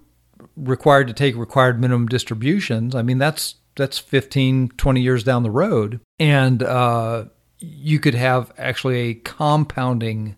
required 0.56 1.08
to 1.08 1.12
take 1.12 1.36
required 1.36 1.80
minimum 1.80 2.06
distributions, 2.06 2.94
I 2.94 3.02
mean, 3.02 3.18
that's 3.18 3.56
that's 3.76 3.98
15, 3.98 4.68
20 4.76 5.00
years 5.00 5.24
down 5.24 5.42
the 5.42 5.50
road. 5.50 6.00
And 6.20 6.62
uh, 6.62 7.24
you 7.58 7.98
could 7.98 8.14
have 8.14 8.52
actually 8.58 8.96
a 9.10 9.14
compounding 9.14 10.36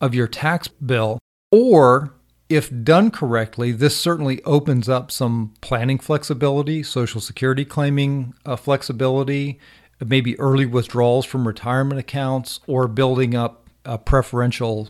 of 0.00 0.14
your 0.14 0.26
tax 0.26 0.68
bill. 0.68 1.18
Or 1.52 2.14
if 2.48 2.70
done 2.82 3.10
correctly, 3.10 3.72
this 3.72 3.96
certainly 3.96 4.42
opens 4.44 4.88
up 4.88 5.10
some 5.10 5.54
planning 5.60 5.98
flexibility, 5.98 6.82
Social 6.82 7.20
Security 7.20 7.64
claiming 7.64 8.34
uh, 8.44 8.56
flexibility, 8.56 9.60
maybe 10.04 10.38
early 10.40 10.66
withdrawals 10.66 11.24
from 11.24 11.46
retirement 11.46 12.00
accounts, 12.00 12.60
or 12.66 12.88
building 12.88 13.34
up 13.34 13.68
uh, 13.84 13.96
preferential 13.98 14.88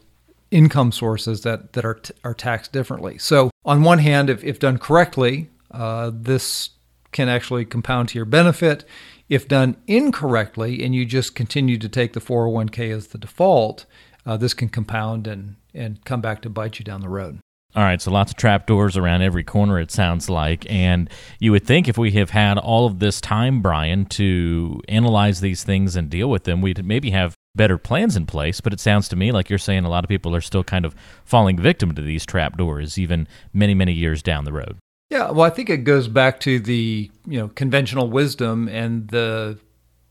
income 0.50 0.90
sources 0.90 1.42
that, 1.42 1.74
that 1.74 1.84
are, 1.84 1.94
t- 1.94 2.14
are 2.24 2.34
taxed 2.34 2.72
differently. 2.72 3.18
So, 3.18 3.50
on 3.64 3.82
one 3.82 3.98
hand, 3.98 4.30
if, 4.30 4.42
if 4.42 4.58
done 4.58 4.78
correctly, 4.78 5.50
uh, 5.70 6.10
this 6.14 6.70
can 7.12 7.28
actually 7.28 7.64
compound 7.64 8.08
to 8.10 8.18
your 8.18 8.24
benefit. 8.24 8.84
If 9.30 9.46
done 9.46 9.76
incorrectly 9.86 10.82
and 10.84 10.92
you 10.92 11.06
just 11.06 11.36
continue 11.36 11.78
to 11.78 11.88
take 11.88 12.14
the 12.14 12.20
401k 12.20 12.92
as 12.92 13.06
the 13.06 13.18
default, 13.18 13.86
uh, 14.26 14.36
this 14.36 14.52
can 14.52 14.68
compound 14.68 15.28
and, 15.28 15.54
and 15.72 16.04
come 16.04 16.20
back 16.20 16.42
to 16.42 16.50
bite 16.50 16.80
you 16.80 16.84
down 16.84 17.00
the 17.00 17.08
road. 17.08 17.38
All 17.76 17.84
right, 17.84 18.02
so 18.02 18.10
lots 18.10 18.32
of 18.32 18.36
trapdoors 18.36 18.96
around 18.96 19.22
every 19.22 19.44
corner, 19.44 19.78
it 19.78 19.92
sounds 19.92 20.28
like. 20.28 20.68
And 20.68 21.08
you 21.38 21.52
would 21.52 21.64
think 21.64 21.86
if 21.86 21.96
we 21.96 22.10
have 22.12 22.30
had 22.30 22.58
all 22.58 22.86
of 22.86 22.98
this 22.98 23.20
time, 23.20 23.62
Brian, 23.62 24.06
to 24.06 24.80
analyze 24.88 25.40
these 25.40 25.62
things 25.62 25.94
and 25.94 26.10
deal 26.10 26.28
with 26.28 26.42
them, 26.42 26.60
we'd 26.60 26.84
maybe 26.84 27.10
have 27.10 27.36
better 27.54 27.78
plans 27.78 28.16
in 28.16 28.26
place. 28.26 28.60
But 28.60 28.72
it 28.72 28.80
sounds 28.80 29.08
to 29.10 29.16
me 29.16 29.30
like 29.30 29.48
you're 29.48 29.60
saying 29.60 29.84
a 29.84 29.88
lot 29.88 30.02
of 30.02 30.08
people 30.08 30.34
are 30.34 30.40
still 30.40 30.64
kind 30.64 30.84
of 30.84 30.96
falling 31.24 31.56
victim 31.56 31.94
to 31.94 32.02
these 32.02 32.26
trapdoors, 32.26 32.98
even 32.98 33.28
many, 33.52 33.74
many 33.74 33.92
years 33.92 34.24
down 34.24 34.44
the 34.44 34.52
road. 34.52 34.78
Yeah, 35.10 35.32
well, 35.32 35.42
I 35.42 35.50
think 35.50 35.68
it 35.68 35.78
goes 35.78 36.06
back 36.06 36.38
to 36.40 36.60
the 36.60 37.10
you 37.26 37.38
know 37.38 37.48
conventional 37.48 38.08
wisdom 38.08 38.68
and 38.68 39.08
the 39.08 39.58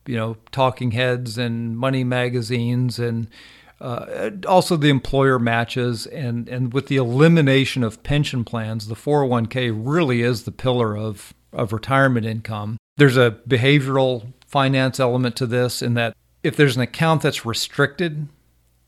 you 0.06 0.18
know 0.18 0.36
talking 0.52 0.92
heads 0.92 1.38
and 1.38 1.78
money 1.78 2.04
magazines 2.04 3.00
and 3.00 3.30
uh, 3.80 4.32
also 4.46 4.76
the 4.76 4.90
employer 4.90 5.40
matches 5.40 6.06
and 6.06 6.50
and 6.50 6.74
with 6.74 6.88
the 6.88 6.98
elimination 6.98 7.82
of 7.82 8.04
pension 8.04 8.44
plans, 8.44 8.88
the 8.88 8.96
401k 8.96 9.72
really 9.74 10.22
is 10.22 10.44
the 10.44 10.52
pillar 10.52 10.98
of 10.98 11.34
of 11.54 11.72
retirement 11.72 12.26
income. 12.26 12.78
There's 12.98 13.18
a 13.18 13.38
behavioral 13.48 14.34
finance 14.46 15.00
element 15.00 15.38
to 15.38 15.48
this 15.48 15.82
in 15.82 15.94
that 15.94 16.14
if 16.44 16.58
there's 16.58 16.76
an 16.76 16.82
account 16.82 17.22
that's 17.22 17.46
restricted, 17.46 18.28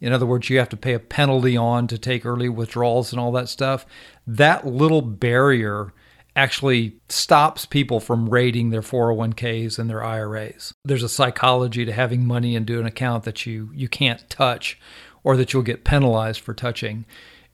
in 0.01 0.11
other 0.11 0.25
words, 0.25 0.49
you 0.49 0.57
have 0.59 0.69
to 0.69 0.77
pay 0.77 0.93
a 0.93 0.99
penalty 0.99 1.55
on 1.55 1.87
to 1.87 1.97
take 1.97 2.25
early 2.25 2.49
withdrawals 2.49 3.13
and 3.13 3.19
all 3.19 3.31
that 3.31 3.47
stuff. 3.47 3.85
That 4.27 4.67
little 4.67 5.01
barrier 5.01 5.93
actually 6.35 6.95
stops 7.09 7.65
people 7.65 7.99
from 7.99 8.29
raiding 8.29 8.69
their 8.69 8.81
401ks 8.81 9.77
and 9.77 9.89
their 9.89 10.03
IRAs. 10.03 10.73
There's 10.85 11.03
a 11.03 11.09
psychology 11.09 11.85
to 11.85 11.91
having 11.91 12.25
money 12.25 12.55
into 12.55 12.79
an 12.79 12.85
account 12.85 13.23
that 13.25 13.45
you 13.45 13.69
you 13.73 13.89
can't 13.89 14.29
touch 14.29 14.79
or 15.23 15.35
that 15.37 15.53
you'll 15.53 15.63
get 15.63 15.83
penalized 15.83 16.39
for 16.39 16.53
touching. 16.53 17.05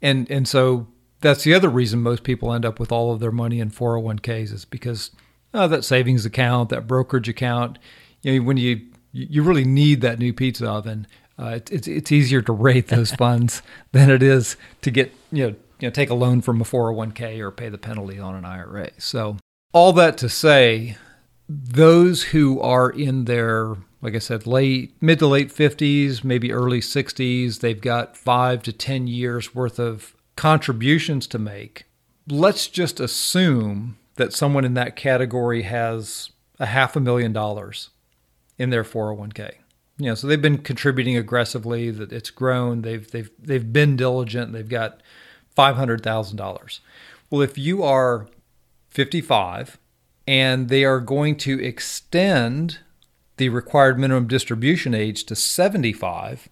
And 0.01 0.29
and 0.29 0.47
so 0.47 0.87
that's 1.21 1.43
the 1.43 1.53
other 1.53 1.69
reason 1.69 2.01
most 2.01 2.23
people 2.23 2.53
end 2.53 2.65
up 2.65 2.79
with 2.79 2.91
all 2.91 3.11
of 3.11 3.19
their 3.19 3.31
money 3.31 3.59
in 3.59 3.71
401ks 3.71 4.53
is 4.53 4.65
because 4.65 5.11
oh, 5.53 5.67
that 5.67 5.83
savings 5.83 6.25
account, 6.25 6.69
that 6.69 6.87
brokerage 6.87 7.29
account, 7.29 7.79
you 8.21 8.39
know, 8.39 8.45
when 8.45 8.57
you 8.57 8.81
you 9.11 9.41
really 9.41 9.65
need 9.65 10.01
that 10.01 10.19
new 10.19 10.33
pizza 10.33 10.69
oven, 10.69 11.07
uh, 11.39 11.53
it, 11.55 11.71
it's 11.71 11.87
it's 11.87 12.11
easier 12.11 12.41
to 12.41 12.53
rate 12.53 12.89
those 12.89 13.11
funds 13.15 13.61
than 13.91 14.09
it 14.09 14.21
is 14.21 14.55
to 14.81 14.91
get 14.91 15.11
you 15.31 15.47
know 15.47 15.55
you 15.79 15.87
know 15.87 15.91
take 15.91 16.09
a 16.09 16.15
loan 16.15 16.41
from 16.41 16.61
a 16.61 16.63
401k 16.63 17.39
or 17.39 17.51
pay 17.51 17.69
the 17.69 17.77
penalty 17.77 18.19
on 18.19 18.35
an 18.35 18.45
IRA. 18.45 18.91
So 18.97 19.37
all 19.73 19.93
that 19.93 20.17
to 20.19 20.29
say, 20.29 20.97
those 21.47 22.23
who 22.23 22.59
are 22.61 22.89
in 22.89 23.25
their 23.25 23.75
like 24.01 24.15
I 24.15 24.19
said, 24.19 24.45
late 24.45 24.95
mid 25.01 25.19
to 25.19 25.27
late 25.27 25.49
50s, 25.49 26.23
maybe 26.23 26.51
early 26.51 26.79
60s, 26.79 27.59
they've 27.59 27.81
got 27.81 28.15
five 28.15 28.61
to 28.63 28.73
10 28.73 29.07
years 29.07 29.55
worth 29.55 29.79
of 29.79 30.15
contributions 30.35 31.27
to 31.27 31.39
make. 31.39 31.85
Let's 32.27 32.67
just 32.67 32.99
assume 32.99 33.97
that 34.15 34.33
someone 34.33 34.65
in 34.65 34.75
that 34.75 34.95
category 34.95 35.63
has 35.63 36.31
a 36.59 36.67
half 36.67 36.95
a 36.95 36.99
million 36.99 37.33
dollars 37.33 37.89
in 38.57 38.69
their 38.69 38.83
401k. 38.83 39.55
You 39.97 40.07
know, 40.07 40.15
so 40.15 40.27
they've 40.27 40.41
been 40.41 40.59
contributing 40.59 41.17
aggressively. 41.17 41.89
That 41.89 42.11
it's 42.11 42.29
grown. 42.29 42.83
They've 42.83 43.09
they've 43.09 43.31
they've 43.39 43.73
been 43.73 43.95
diligent. 43.95 44.53
They've 44.53 44.69
got 44.69 45.01
five 45.57 45.75
hundred 45.75 46.03
thousand 46.03 46.37
dollars. 46.37 46.81
Well, 47.31 47.41
if 47.41 47.57
you 47.57 47.81
are 47.81 48.27
55 48.89 49.79
and 50.27 50.69
they 50.69 50.85
are 50.85 50.99
going 50.99 51.35
to 51.37 51.59
extend 51.59 52.77
the 53.37 53.49
required 53.49 53.97
minimum 53.97 54.27
distribution 54.27 54.93
age 54.93 55.23
to 55.25 55.35
75, 55.35 56.47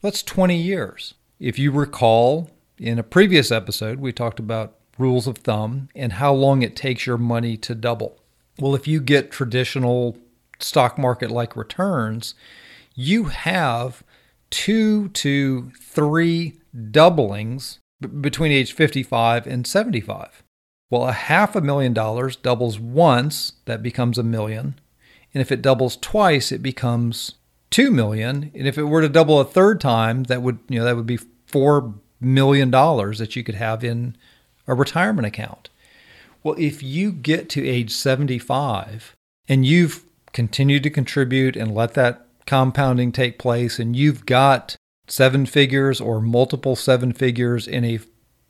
that's 0.00 0.22
20 0.22 0.56
years. 0.56 1.12
If 1.38 1.58
you 1.58 1.70
recall, 1.70 2.50
in 2.78 2.98
a 2.98 3.02
previous 3.02 3.52
episode, 3.52 4.00
we 4.00 4.10
talked 4.10 4.38
about 4.38 4.78
rules 4.96 5.26
of 5.26 5.36
thumb 5.36 5.90
and 5.94 6.14
how 6.14 6.32
long 6.32 6.62
it 6.62 6.74
takes 6.74 7.04
your 7.04 7.18
money 7.18 7.58
to 7.58 7.74
double. 7.74 8.18
Well, 8.58 8.74
if 8.74 8.88
you 8.88 9.00
get 9.00 9.30
traditional 9.30 10.16
stock 10.60 10.96
market 10.96 11.30
like 11.30 11.56
returns, 11.56 12.34
you 12.94 13.24
have 13.24 14.02
two 14.48 15.08
to 15.08 15.72
three 15.78 16.54
doublings 16.90 17.80
between 18.20 18.52
age 18.52 18.72
55 18.72 19.46
and 19.46 19.66
75. 19.66 20.42
Well, 20.90 21.08
a 21.08 21.12
half 21.12 21.56
a 21.56 21.60
million 21.60 21.92
dollars 21.92 22.36
doubles 22.36 22.78
once, 22.78 23.54
that 23.64 23.82
becomes 23.82 24.18
a 24.18 24.22
million. 24.22 24.78
And 25.34 25.40
if 25.40 25.50
it 25.50 25.62
doubles 25.62 25.96
twice, 25.96 26.52
it 26.52 26.62
becomes 26.62 27.34
2 27.70 27.90
million. 27.90 28.50
And 28.54 28.66
if 28.66 28.78
it 28.78 28.84
were 28.84 29.02
to 29.02 29.08
double 29.08 29.40
a 29.40 29.44
third 29.44 29.80
time, 29.80 30.24
that 30.24 30.42
would, 30.42 30.58
you 30.68 30.78
know, 30.78 30.84
that 30.84 30.96
would 30.96 31.06
be 31.06 31.18
4 31.46 31.94
million 32.20 32.70
dollars 32.70 33.18
that 33.18 33.36
you 33.36 33.44
could 33.44 33.56
have 33.56 33.84
in 33.84 34.16
a 34.66 34.74
retirement 34.74 35.26
account. 35.26 35.68
Well, 36.42 36.54
if 36.58 36.82
you 36.82 37.12
get 37.12 37.48
to 37.50 37.66
age 37.66 37.90
75 37.90 39.14
and 39.48 39.66
you've 39.66 40.04
continued 40.32 40.82
to 40.84 40.90
contribute 40.90 41.56
and 41.56 41.74
let 41.74 41.94
that 41.94 42.26
compounding 42.46 43.10
take 43.10 43.38
place 43.38 43.78
and 43.78 43.96
you've 43.96 44.24
got 44.26 44.75
seven 45.06 45.46
figures 45.46 46.00
or 46.00 46.20
multiple 46.20 46.76
seven 46.76 47.12
figures 47.12 47.66
in 47.66 47.84
a 47.84 48.00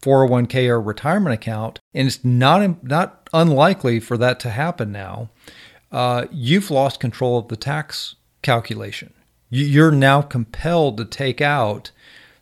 401k 0.03 0.69
or 0.69 0.81
retirement 0.81 1.35
account, 1.35 1.81
and 1.95 2.07
it's 2.07 2.25
not 2.25 2.85
not 2.85 3.29
unlikely 3.33 4.01
for 4.01 4.17
that 4.19 4.39
to 4.41 4.51
happen 4.51 4.93
now. 4.93 5.31
Uh, 5.91 6.27
you've 6.31 6.71
lost 6.71 7.01
control 7.01 7.39
of 7.39 7.49
the 7.49 7.57
tax 7.57 8.17
calculation. 8.43 9.13
You're 9.49 9.93
now 9.93 10.23
compelled 10.23 10.97
to 10.99 11.05
take 11.05 11.41
out 11.41 11.91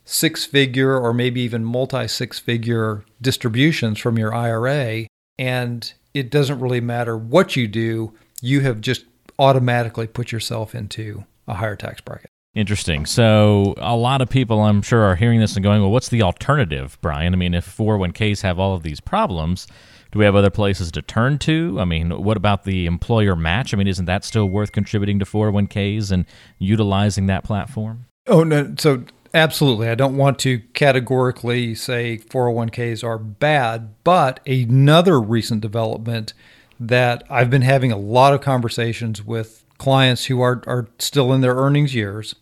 six 0.03 0.45
figure 0.45 0.99
or 0.99 1.13
maybe 1.13 1.41
even 1.41 1.63
multi 1.63 2.07
six 2.07 2.39
figure 2.39 3.05
distributions 3.21 3.99
from 3.99 4.17
your 4.17 4.33
IRA, 4.33 5.07
and 5.39 5.93
it 6.13 6.29
doesn't 6.29 6.59
really 6.59 6.81
matter 6.81 7.17
what 7.17 7.55
you 7.55 7.67
do. 7.67 8.13
You 8.41 8.61
have 8.61 8.81
just 8.81 9.05
automatically 9.39 10.07
put 10.07 10.31
yourself 10.31 10.75
into 10.75 11.25
a 11.47 11.55
higher 11.55 11.75
tax 11.75 12.01
bracket. 12.01 12.29
Interesting. 12.55 13.05
So 13.05 13.73
a 13.77 13.97
lot 13.97 14.21
of 14.21 14.29
people, 14.29 14.61
I'm 14.61 14.81
sure, 14.81 15.03
are 15.03 15.15
hearing 15.15 15.41
this 15.41 15.55
and 15.55 15.63
going, 15.63 15.81
"Well, 15.81 15.91
what's 15.91 16.07
the 16.07 16.21
alternative, 16.21 16.97
Brian?" 17.01 17.33
I 17.33 17.37
mean, 17.37 17.53
if 17.53 17.65
401ks 17.67 18.41
have 18.41 18.57
all 18.57 18.73
of 18.73 18.81
these 18.81 19.01
problems, 19.01 19.67
do 20.13 20.19
we 20.19 20.25
have 20.25 20.37
other 20.37 20.49
places 20.49 20.89
to 20.93 21.01
turn 21.01 21.37
to? 21.39 21.77
I 21.81 21.83
mean, 21.83 22.11
what 22.23 22.37
about 22.37 22.63
the 22.63 22.85
employer 22.85 23.35
match? 23.35 23.73
I 23.73 23.77
mean, 23.77 23.87
isn't 23.87 24.05
that 24.05 24.23
still 24.23 24.45
worth 24.45 24.71
contributing 24.71 25.19
to 25.19 25.25
401ks 25.25 26.11
and 26.11 26.25
utilizing 26.57 27.25
that 27.25 27.43
platform? 27.43 28.05
Oh 28.25 28.45
no, 28.45 28.73
so 28.77 29.03
absolutely. 29.33 29.89
I 29.89 29.95
don't 29.95 30.15
want 30.15 30.39
to 30.39 30.59
categorically 30.73 31.75
say 31.75 32.17
401ks 32.17 33.03
are 33.03 33.17
bad, 33.17 33.95
but 34.05 34.39
another 34.47 35.19
recent 35.19 35.59
development 35.59 36.33
that 36.79 37.25
I've 37.29 37.49
been 37.49 37.63
having 37.63 37.91
a 37.91 37.97
lot 37.97 38.33
of 38.33 38.39
conversations 38.39 39.25
with 39.25 39.64
clients 39.85 40.25
who 40.25 40.41
are, 40.41 40.63
are 40.65 40.87
still 40.97 41.31
in 41.31 41.41
their 41.41 41.53
earnings 41.53 41.93
years. 41.93 42.33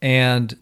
And 0.00 0.56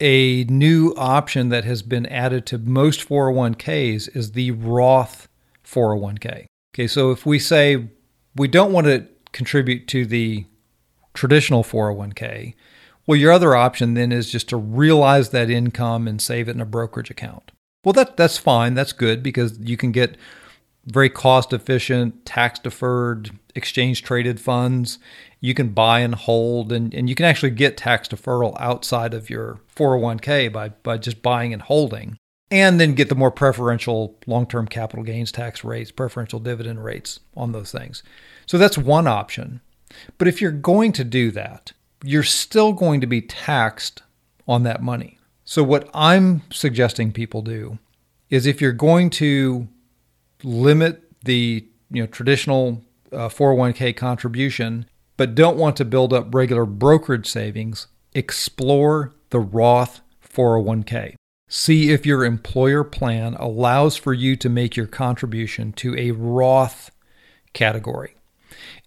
a 0.00 0.44
new 0.44 0.94
option 0.96 1.50
that 1.50 1.64
has 1.64 1.82
been 1.82 2.06
added 2.06 2.46
to 2.46 2.56
most 2.56 3.06
401ks 3.06 4.16
is 4.16 4.32
the 4.32 4.52
Roth 4.52 5.28
401k. 5.66 6.46
Okay, 6.74 6.86
so 6.86 7.10
if 7.10 7.26
we 7.26 7.38
say 7.38 7.88
we 8.34 8.48
don't 8.48 8.72
want 8.72 8.86
to 8.86 9.06
contribute 9.32 9.86
to 9.88 10.06
the 10.06 10.46
traditional 11.12 11.62
401k, 11.62 12.54
well, 13.06 13.16
your 13.16 13.32
other 13.32 13.54
option 13.54 13.92
then 13.92 14.12
is 14.12 14.32
just 14.32 14.48
to 14.48 14.56
realize 14.56 15.28
that 15.28 15.50
income 15.50 16.08
and 16.08 16.22
save 16.22 16.48
it 16.48 16.54
in 16.54 16.62
a 16.62 16.66
brokerage 16.66 17.10
account. 17.10 17.52
Well, 17.84 17.92
that 17.92 18.16
that's 18.16 18.38
fine. 18.38 18.72
That's 18.72 18.94
good 18.94 19.22
because 19.22 19.58
you 19.58 19.76
can 19.76 19.92
get 19.92 20.16
very 20.86 21.10
cost 21.10 21.52
efficient, 21.52 22.24
tax 22.24 22.60
deferred, 22.60 23.38
exchange 23.56 24.02
traded 24.02 24.40
funds. 24.40 24.98
You 25.40 25.54
can 25.54 25.70
buy 25.70 26.00
and 26.00 26.14
hold, 26.14 26.72
and, 26.72 26.92
and 26.94 27.08
you 27.08 27.14
can 27.14 27.26
actually 27.26 27.50
get 27.50 27.76
tax 27.76 28.08
deferral 28.08 28.56
outside 28.58 29.14
of 29.14 29.30
your 29.30 29.60
401k 29.74 30.52
by, 30.52 30.70
by 30.70 30.98
just 30.98 31.22
buying 31.22 31.52
and 31.52 31.62
holding, 31.62 32.16
and 32.50 32.80
then 32.80 32.94
get 32.94 33.08
the 33.08 33.14
more 33.14 33.30
preferential 33.30 34.16
long 34.26 34.46
term 34.46 34.66
capital 34.66 35.04
gains 35.04 35.32
tax 35.32 35.64
rates, 35.64 35.90
preferential 35.90 36.40
dividend 36.40 36.84
rates 36.84 37.20
on 37.36 37.52
those 37.52 37.72
things. 37.72 38.02
So 38.46 38.58
that's 38.58 38.78
one 38.78 39.06
option. 39.06 39.60
But 40.18 40.28
if 40.28 40.40
you're 40.40 40.50
going 40.50 40.92
to 40.92 41.04
do 41.04 41.30
that, 41.32 41.72
you're 42.02 42.22
still 42.22 42.72
going 42.72 43.00
to 43.00 43.06
be 43.06 43.20
taxed 43.20 44.02
on 44.46 44.62
that 44.64 44.82
money. 44.82 45.18
So, 45.44 45.62
what 45.62 45.88
I'm 45.94 46.42
suggesting 46.50 47.12
people 47.12 47.42
do 47.42 47.78
is 48.30 48.46
if 48.46 48.60
you're 48.60 48.72
going 48.72 49.10
to 49.10 49.68
limit 50.42 51.02
the 51.24 51.66
you 51.90 52.02
know 52.02 52.06
traditional 52.06 52.82
uh, 53.16 53.28
401k 53.28 53.96
contribution, 53.96 54.86
but 55.16 55.34
don't 55.34 55.56
want 55.56 55.76
to 55.76 55.84
build 55.84 56.12
up 56.12 56.34
regular 56.34 56.66
brokerage 56.66 57.26
savings, 57.26 57.86
explore 58.14 59.14
the 59.30 59.40
Roth 59.40 60.00
401k. 60.22 61.14
See 61.48 61.90
if 61.90 62.04
your 62.04 62.24
employer 62.24 62.84
plan 62.84 63.34
allows 63.34 63.96
for 63.96 64.12
you 64.12 64.36
to 64.36 64.48
make 64.48 64.76
your 64.76 64.86
contribution 64.86 65.72
to 65.74 65.96
a 65.96 66.10
Roth 66.10 66.90
category. 67.52 68.16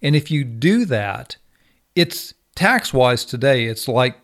And 0.02 0.14
if 0.14 0.30
you 0.30 0.44
do 0.44 0.84
that, 0.86 1.36
it's 1.96 2.34
tax 2.54 2.92
wise 2.92 3.24
today, 3.24 3.64
it's 3.64 3.88
like 3.88 4.18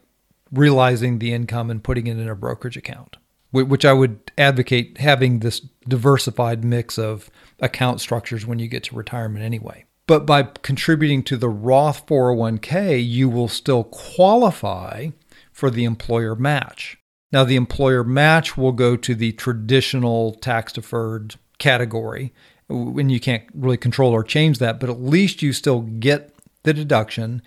realizing 0.52 1.18
the 1.18 1.32
income 1.32 1.70
and 1.70 1.82
putting 1.82 2.06
it 2.06 2.18
in 2.18 2.28
a 2.28 2.34
brokerage 2.34 2.76
account, 2.76 3.16
which 3.50 3.84
I 3.84 3.92
would 3.92 4.30
advocate 4.36 4.98
having 4.98 5.40
this 5.40 5.60
diversified 5.88 6.62
mix 6.62 6.98
of 6.98 7.30
account 7.60 8.00
structures 8.00 8.46
when 8.46 8.58
you 8.58 8.68
get 8.68 8.84
to 8.84 8.94
retirement 8.94 9.44
anyway. 9.44 9.85
But 10.06 10.24
by 10.24 10.44
contributing 10.44 11.22
to 11.24 11.36
the 11.36 11.48
Roth 11.48 12.06
401k, 12.06 13.04
you 13.06 13.28
will 13.28 13.48
still 13.48 13.84
qualify 13.84 15.08
for 15.52 15.70
the 15.70 15.84
employer 15.84 16.36
match. 16.36 16.98
Now, 17.32 17.42
the 17.44 17.56
employer 17.56 18.04
match 18.04 18.56
will 18.56 18.72
go 18.72 18.96
to 18.96 19.14
the 19.14 19.32
traditional 19.32 20.34
tax 20.34 20.72
deferred 20.72 21.34
category, 21.58 22.32
and 22.68 23.10
you 23.10 23.18
can't 23.18 23.44
really 23.52 23.76
control 23.76 24.12
or 24.12 24.22
change 24.22 24.58
that, 24.58 24.78
but 24.78 24.90
at 24.90 25.00
least 25.00 25.42
you 25.42 25.52
still 25.52 25.80
get 25.80 26.32
the 26.62 26.74
deduction 26.74 27.42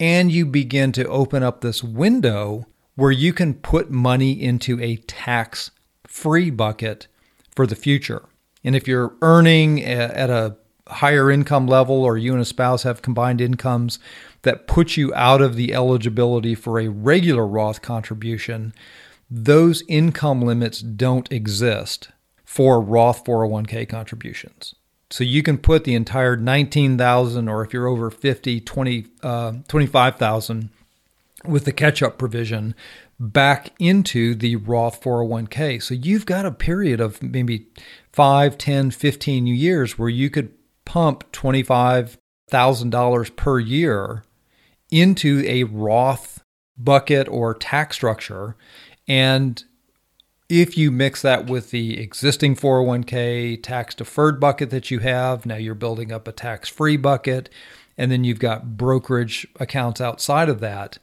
and 0.00 0.32
you 0.32 0.46
begin 0.46 0.90
to 0.92 1.06
open 1.08 1.42
up 1.42 1.60
this 1.60 1.82
window 1.84 2.66
where 2.94 3.10
you 3.10 3.32
can 3.32 3.54
put 3.54 3.90
money 3.90 4.32
into 4.32 4.80
a 4.80 4.96
tax 4.96 5.70
free 6.06 6.50
bucket 6.50 7.06
for 7.54 7.66
the 7.66 7.76
future. 7.76 8.24
And 8.64 8.74
if 8.74 8.88
you're 8.88 9.14
earning 9.22 9.82
at 9.84 10.30
a 10.30 10.56
higher 10.92 11.30
income 11.30 11.66
level 11.66 12.04
or 12.04 12.16
you 12.16 12.32
and 12.32 12.40
a 12.40 12.44
spouse 12.44 12.82
have 12.82 13.02
combined 13.02 13.40
incomes 13.40 13.98
that 14.42 14.66
put 14.66 14.96
you 14.96 15.14
out 15.14 15.40
of 15.40 15.56
the 15.56 15.72
eligibility 15.72 16.54
for 16.54 16.78
a 16.78 16.88
regular 16.88 17.46
Roth 17.46 17.82
contribution, 17.82 18.74
those 19.30 19.82
income 19.88 20.42
limits 20.42 20.80
don't 20.80 21.30
exist 21.32 22.10
for 22.44 22.80
Roth 22.80 23.24
401k 23.24 23.88
contributions. 23.88 24.74
So 25.10 25.24
you 25.24 25.42
can 25.42 25.58
put 25.58 25.84
the 25.84 25.94
entire 25.94 26.36
19,000 26.36 27.48
or 27.48 27.64
if 27.64 27.72
you're 27.72 27.86
over 27.86 28.10
50, 28.10 28.60
20, 28.60 29.06
uh, 29.22 29.52
25,000 29.68 30.70
with 31.44 31.64
the 31.64 31.72
catch 31.72 32.02
up 32.02 32.18
provision 32.18 32.74
back 33.18 33.72
into 33.78 34.34
the 34.34 34.56
Roth 34.56 35.00
401k. 35.00 35.82
So 35.82 35.94
you've 35.94 36.26
got 36.26 36.46
a 36.46 36.50
period 36.50 37.00
of 37.00 37.22
maybe 37.22 37.66
5, 38.12 38.58
10, 38.58 38.90
15 38.90 39.46
years 39.46 39.98
where 39.98 40.08
you 40.08 40.30
could 40.30 40.52
pump 40.92 41.24
$25,000 41.32 43.36
per 43.36 43.58
year 43.58 44.22
into 44.90 45.42
a 45.46 45.64
Roth 45.64 46.44
bucket 46.76 47.26
or 47.28 47.54
tax 47.54 47.96
structure 47.96 48.54
and 49.08 49.64
if 50.50 50.76
you 50.76 50.90
mix 50.90 51.22
that 51.22 51.46
with 51.46 51.70
the 51.70 51.98
existing 51.98 52.56
401k 52.56 53.62
tax 53.62 53.94
deferred 53.94 54.38
bucket 54.38 54.68
that 54.68 54.90
you 54.90 54.98
have, 54.98 55.46
now 55.46 55.56
you're 55.56 55.74
building 55.74 56.12
up 56.12 56.28
a 56.28 56.32
tax 56.32 56.68
free 56.68 56.98
bucket, 56.98 57.48
and 57.96 58.12
then 58.12 58.22
you've 58.22 58.38
got 58.38 58.76
brokerage 58.76 59.46
accounts 59.58 59.98
outside 59.98 60.50
of 60.50 60.60
that, 60.60 60.98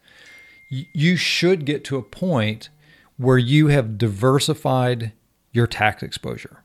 you 0.69 1.15
should 1.15 1.65
get 1.65 1.83
to 1.85 1.97
a 1.97 2.03
point 2.03 2.69
where 3.17 3.39
you 3.39 3.69
have 3.69 3.97
diversified 3.97 5.13
your 5.51 5.65
tax 5.65 6.03
exposure. 6.03 6.63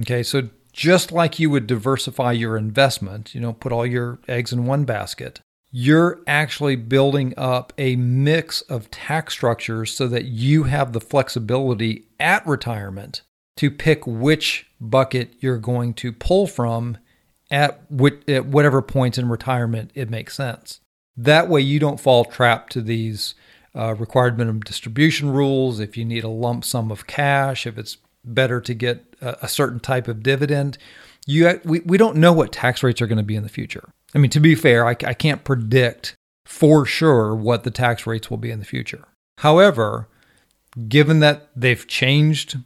Okay, 0.00 0.24
so 0.24 0.48
just 0.76 1.10
like 1.10 1.38
you 1.38 1.48
would 1.48 1.66
diversify 1.66 2.32
your 2.32 2.54
investment, 2.54 3.34
you 3.34 3.40
know, 3.40 3.54
put 3.54 3.72
all 3.72 3.86
your 3.86 4.18
eggs 4.28 4.52
in 4.52 4.66
one 4.66 4.84
basket, 4.84 5.40
you're 5.72 6.20
actually 6.26 6.76
building 6.76 7.32
up 7.38 7.72
a 7.78 7.96
mix 7.96 8.60
of 8.62 8.90
tax 8.90 9.32
structures 9.32 9.90
so 9.90 10.06
that 10.06 10.26
you 10.26 10.64
have 10.64 10.92
the 10.92 11.00
flexibility 11.00 12.04
at 12.20 12.46
retirement 12.46 13.22
to 13.56 13.70
pick 13.70 14.06
which 14.06 14.66
bucket 14.78 15.32
you're 15.40 15.56
going 15.56 15.94
to 15.94 16.12
pull 16.12 16.46
from 16.46 16.98
at, 17.50 17.80
whatever 17.90 18.82
point 18.82 19.16
in 19.16 19.30
retirement 19.30 19.90
it 19.94 20.10
makes 20.10 20.34
sense. 20.34 20.80
That 21.16 21.48
way, 21.48 21.62
you 21.62 21.78
don't 21.78 21.98
fall 21.98 22.26
trapped 22.26 22.72
to 22.74 22.82
these 22.82 23.34
uh, 23.74 23.94
required 23.94 24.36
minimum 24.36 24.60
distribution 24.60 25.30
rules. 25.30 25.80
If 25.80 25.96
you 25.96 26.04
need 26.04 26.24
a 26.24 26.28
lump 26.28 26.66
sum 26.66 26.90
of 26.90 27.06
cash, 27.06 27.66
if 27.66 27.78
it's 27.78 27.96
better 28.26 28.60
to 28.60 28.74
get 28.74 29.16
a, 29.20 29.36
a 29.42 29.48
certain 29.48 29.80
type 29.80 30.08
of 30.08 30.22
dividend, 30.22 30.78
you 31.26 31.60
we, 31.64 31.80
we 31.80 31.96
don't 31.96 32.16
know 32.16 32.32
what 32.32 32.52
tax 32.52 32.82
rates 32.82 33.00
are 33.00 33.06
going 33.06 33.18
to 33.18 33.24
be 33.24 33.36
in 33.36 33.42
the 33.42 33.48
future. 33.48 33.90
I 34.14 34.18
mean, 34.18 34.30
to 34.30 34.40
be 34.40 34.54
fair, 34.54 34.86
I, 34.86 34.90
I 34.90 35.14
can't 35.14 35.44
predict 35.44 36.14
for 36.44 36.86
sure 36.86 37.34
what 37.34 37.64
the 37.64 37.70
tax 37.70 38.06
rates 38.06 38.30
will 38.30 38.36
be 38.36 38.50
in 38.50 38.60
the 38.60 38.64
future. 38.64 39.08
However, 39.38 40.08
given 40.88 41.20
that 41.20 41.48
they've 41.56 41.86
changed 41.86 42.58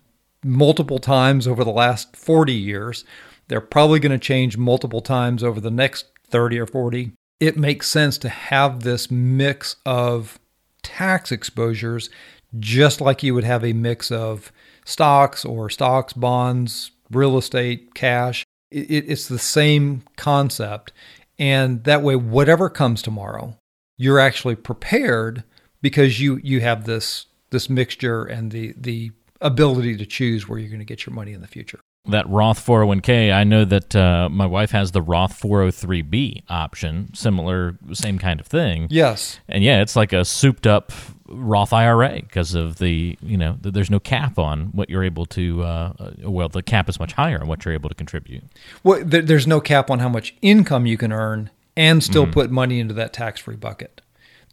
multiple 0.44 0.98
times 0.98 1.46
over 1.46 1.64
the 1.64 1.70
last 1.70 2.16
40 2.16 2.52
years, 2.52 3.04
they're 3.48 3.60
probably 3.60 3.98
going 3.98 4.12
to 4.12 4.18
change 4.18 4.56
multiple 4.56 5.00
times 5.00 5.42
over 5.42 5.60
the 5.60 5.70
next 5.70 6.06
30 6.28 6.58
or 6.58 6.66
40. 6.66 7.12
It 7.40 7.56
makes 7.56 7.88
sense 7.88 8.18
to 8.18 8.28
have 8.28 8.82
this 8.82 9.10
mix 9.10 9.76
of 9.86 10.38
tax 10.82 11.32
exposures, 11.32 12.10
just 12.58 13.00
like 13.00 13.22
you 13.22 13.34
would 13.34 13.44
have 13.44 13.64
a 13.64 13.72
mix 13.72 14.10
of 14.10 14.52
stocks 14.84 15.44
or 15.44 15.70
stocks, 15.70 16.12
bonds, 16.12 16.90
real 17.10 17.38
estate, 17.38 17.94
cash. 17.94 18.44
It, 18.70 19.08
it's 19.08 19.28
the 19.28 19.38
same 19.38 20.02
concept. 20.16 20.92
And 21.38 21.84
that 21.84 22.02
way, 22.02 22.16
whatever 22.16 22.68
comes 22.68 23.02
tomorrow, 23.02 23.56
you're 23.96 24.18
actually 24.18 24.56
prepared 24.56 25.44
because 25.82 26.20
you 26.20 26.40
you 26.42 26.60
have 26.60 26.84
this 26.84 27.26
this 27.50 27.70
mixture 27.70 28.24
and 28.24 28.52
the 28.52 28.74
the 28.76 29.12
ability 29.40 29.96
to 29.96 30.06
choose 30.06 30.48
where 30.48 30.58
you're 30.58 30.68
going 30.68 30.80
to 30.80 30.84
get 30.84 31.06
your 31.06 31.14
money 31.14 31.32
in 31.32 31.40
the 31.40 31.46
future 31.46 31.80
that 32.06 32.28
Roth 32.28 32.64
401k, 32.64 33.32
I 33.32 33.44
know 33.44 33.64
that 33.64 33.94
uh, 33.94 34.28
my 34.30 34.46
wife 34.46 34.70
has 34.70 34.92
the 34.92 35.02
Roth 35.02 35.40
403b 35.40 36.44
option, 36.48 37.12
similar, 37.14 37.78
same 37.92 38.18
kind 38.18 38.40
of 38.40 38.46
thing. 38.46 38.88
Yes. 38.90 39.38
And 39.48 39.62
yeah, 39.62 39.82
it's 39.82 39.96
like 39.96 40.12
a 40.12 40.24
souped 40.24 40.66
up 40.66 40.92
Roth 41.30 41.72
IRA 41.72 42.22
because 42.22 42.54
of 42.54 42.78
the, 42.78 43.16
you 43.22 43.36
know, 43.36 43.56
the, 43.60 43.70
there's 43.70 43.90
no 43.90 44.00
cap 44.00 44.38
on 44.38 44.66
what 44.72 44.90
you're 44.90 45.04
able 45.04 45.26
to, 45.26 45.62
uh, 45.62 45.92
uh 45.98 46.10
well, 46.30 46.48
the 46.48 46.62
cap 46.62 46.88
is 46.88 46.98
much 46.98 47.12
higher 47.12 47.40
on 47.40 47.46
what 47.46 47.64
you're 47.64 47.74
able 47.74 47.88
to 47.88 47.94
contribute. 47.94 48.44
Well, 48.82 49.02
there's 49.04 49.46
no 49.46 49.60
cap 49.60 49.90
on 49.90 49.98
how 49.98 50.08
much 50.08 50.34
income 50.42 50.86
you 50.86 50.96
can 50.96 51.12
earn 51.12 51.50
and 51.76 52.02
still 52.02 52.24
mm-hmm. 52.24 52.32
put 52.32 52.50
money 52.50 52.80
into 52.80 52.94
that 52.94 53.12
tax 53.12 53.40
free 53.40 53.56
bucket. 53.56 54.00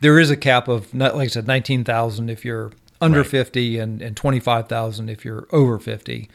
There 0.01 0.19
is 0.19 0.29
a 0.29 0.37
cap 0.37 0.67
of, 0.67 0.93
like 0.93 1.15
I 1.15 1.27
said, 1.27 1.47
19,000 1.47 2.29
if 2.29 2.45
you're 2.45 2.71
under 3.01 3.21
right. 3.21 3.27
50 3.27 3.79
and, 3.79 4.01
and 4.01 4.15
25,000 4.15 5.09
if 5.09 5.25
you're 5.25 5.47
over 5.51 5.79
50 5.79 6.29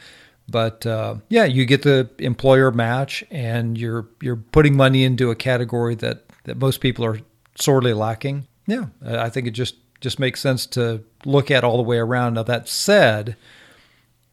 but 0.49 0.85
uh, 0.85 1.15
yeah, 1.29 1.45
you 1.45 1.65
get 1.65 1.83
the 1.83 2.09
employer 2.19 2.71
match, 2.71 3.23
and 3.31 3.77
you're 3.77 4.07
you're 4.21 4.35
putting 4.35 4.75
money 4.75 5.03
into 5.03 5.31
a 5.31 5.35
category 5.35 5.95
that 5.95 6.25
that 6.43 6.57
most 6.57 6.81
people 6.81 7.05
are 7.05 7.19
sorely 7.55 7.93
lacking. 7.93 8.47
Yeah, 8.67 8.87
I 9.05 9.29
think 9.29 9.47
it 9.47 9.51
just 9.51 9.75
just 10.03 10.19
makes 10.19 10.41
sense 10.41 10.65
to 10.67 11.01
look 11.25 11.49
at 11.49 11.63
all 11.63 11.77
the 11.77 11.83
way 11.83 11.97
around. 11.97 12.35
Now 12.35 12.43
that 12.43 12.67
said, 12.67 13.35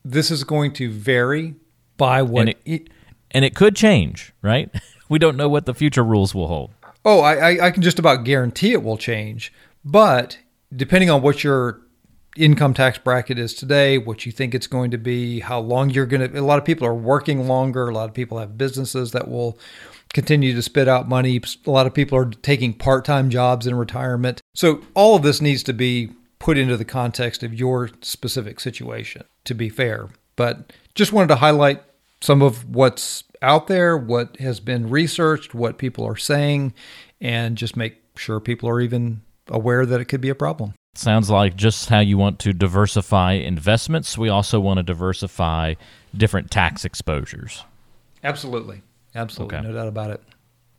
this 0.04 0.30
is 0.30 0.44
going 0.44 0.72
to 0.74 0.90
vary 0.90 1.54
by 1.96 2.20
what 2.22 2.48
and 2.48 2.54
it, 2.66 2.88
and 3.30 3.44
it 3.44 3.54
could 3.54 3.76
change, 3.76 4.34
right? 4.42 4.68
we 5.08 5.18
don't 5.18 5.36
know 5.36 5.48
what 5.48 5.66
the 5.66 5.74
future 5.74 6.04
rules 6.04 6.34
will 6.34 6.48
hold. 6.48 6.72
Oh, 7.04 7.20
I, 7.20 7.66
I 7.66 7.70
can 7.70 7.82
just 7.82 7.98
about 7.98 8.24
guarantee 8.24 8.72
it 8.72 8.82
will 8.82 8.98
change, 8.98 9.54
but 9.82 10.38
depending 10.74 11.08
on 11.08 11.22
what 11.22 11.42
your 11.42 11.80
income 12.36 12.74
tax 12.74 12.98
bracket 12.98 13.38
is 13.38 13.54
today, 13.54 13.96
what 13.96 14.26
you 14.26 14.32
think 14.32 14.54
it's 14.54 14.66
going 14.66 14.90
to 14.90 14.98
be, 14.98 15.40
how 15.40 15.60
long 15.60 15.90
you're 15.90 16.06
going 16.06 16.30
to. 16.30 16.38
A 16.38 16.42
lot 16.42 16.58
of 16.58 16.64
people 16.64 16.86
are 16.86 16.94
working 16.94 17.46
longer. 17.48 17.88
A 17.88 17.94
lot 17.94 18.08
of 18.08 18.14
people 18.14 18.38
have 18.38 18.58
businesses 18.58 19.12
that 19.12 19.28
will 19.28 19.58
continue 20.12 20.54
to 20.54 20.62
spit 20.62 20.88
out 20.88 21.08
money. 21.08 21.40
A 21.66 21.70
lot 21.70 21.86
of 21.86 21.94
people 21.94 22.18
are 22.18 22.26
taking 22.26 22.74
part 22.74 23.04
time 23.04 23.30
jobs 23.30 23.66
in 23.66 23.74
retirement. 23.74 24.39
So, 24.54 24.82
all 24.94 25.16
of 25.16 25.22
this 25.22 25.40
needs 25.40 25.62
to 25.64 25.72
be 25.72 26.10
put 26.38 26.58
into 26.58 26.76
the 26.76 26.84
context 26.84 27.42
of 27.42 27.54
your 27.54 27.90
specific 28.00 28.60
situation 28.60 29.24
to 29.44 29.54
be 29.54 29.68
fair. 29.68 30.08
But 30.36 30.72
just 30.94 31.12
wanted 31.12 31.28
to 31.28 31.36
highlight 31.36 31.82
some 32.20 32.42
of 32.42 32.74
what's 32.74 33.24
out 33.42 33.66
there, 33.66 33.96
what 33.96 34.36
has 34.38 34.60
been 34.60 34.90
researched, 34.90 35.54
what 35.54 35.78
people 35.78 36.04
are 36.06 36.16
saying, 36.16 36.74
and 37.20 37.56
just 37.56 37.76
make 37.76 37.96
sure 38.16 38.40
people 38.40 38.68
are 38.68 38.80
even 38.80 39.22
aware 39.48 39.86
that 39.86 40.00
it 40.00 40.06
could 40.06 40.20
be 40.20 40.28
a 40.28 40.34
problem. 40.34 40.74
Sounds 40.94 41.30
like 41.30 41.56
just 41.56 41.88
how 41.88 42.00
you 42.00 42.18
want 42.18 42.38
to 42.40 42.52
diversify 42.52 43.32
investments. 43.32 44.18
We 44.18 44.28
also 44.28 44.60
want 44.60 44.78
to 44.78 44.82
diversify 44.82 45.74
different 46.16 46.50
tax 46.50 46.84
exposures. 46.84 47.64
Absolutely. 48.24 48.82
Absolutely. 49.14 49.56
Okay. 49.56 49.66
No 49.66 49.72
doubt 49.72 49.88
about 49.88 50.10
it. 50.10 50.22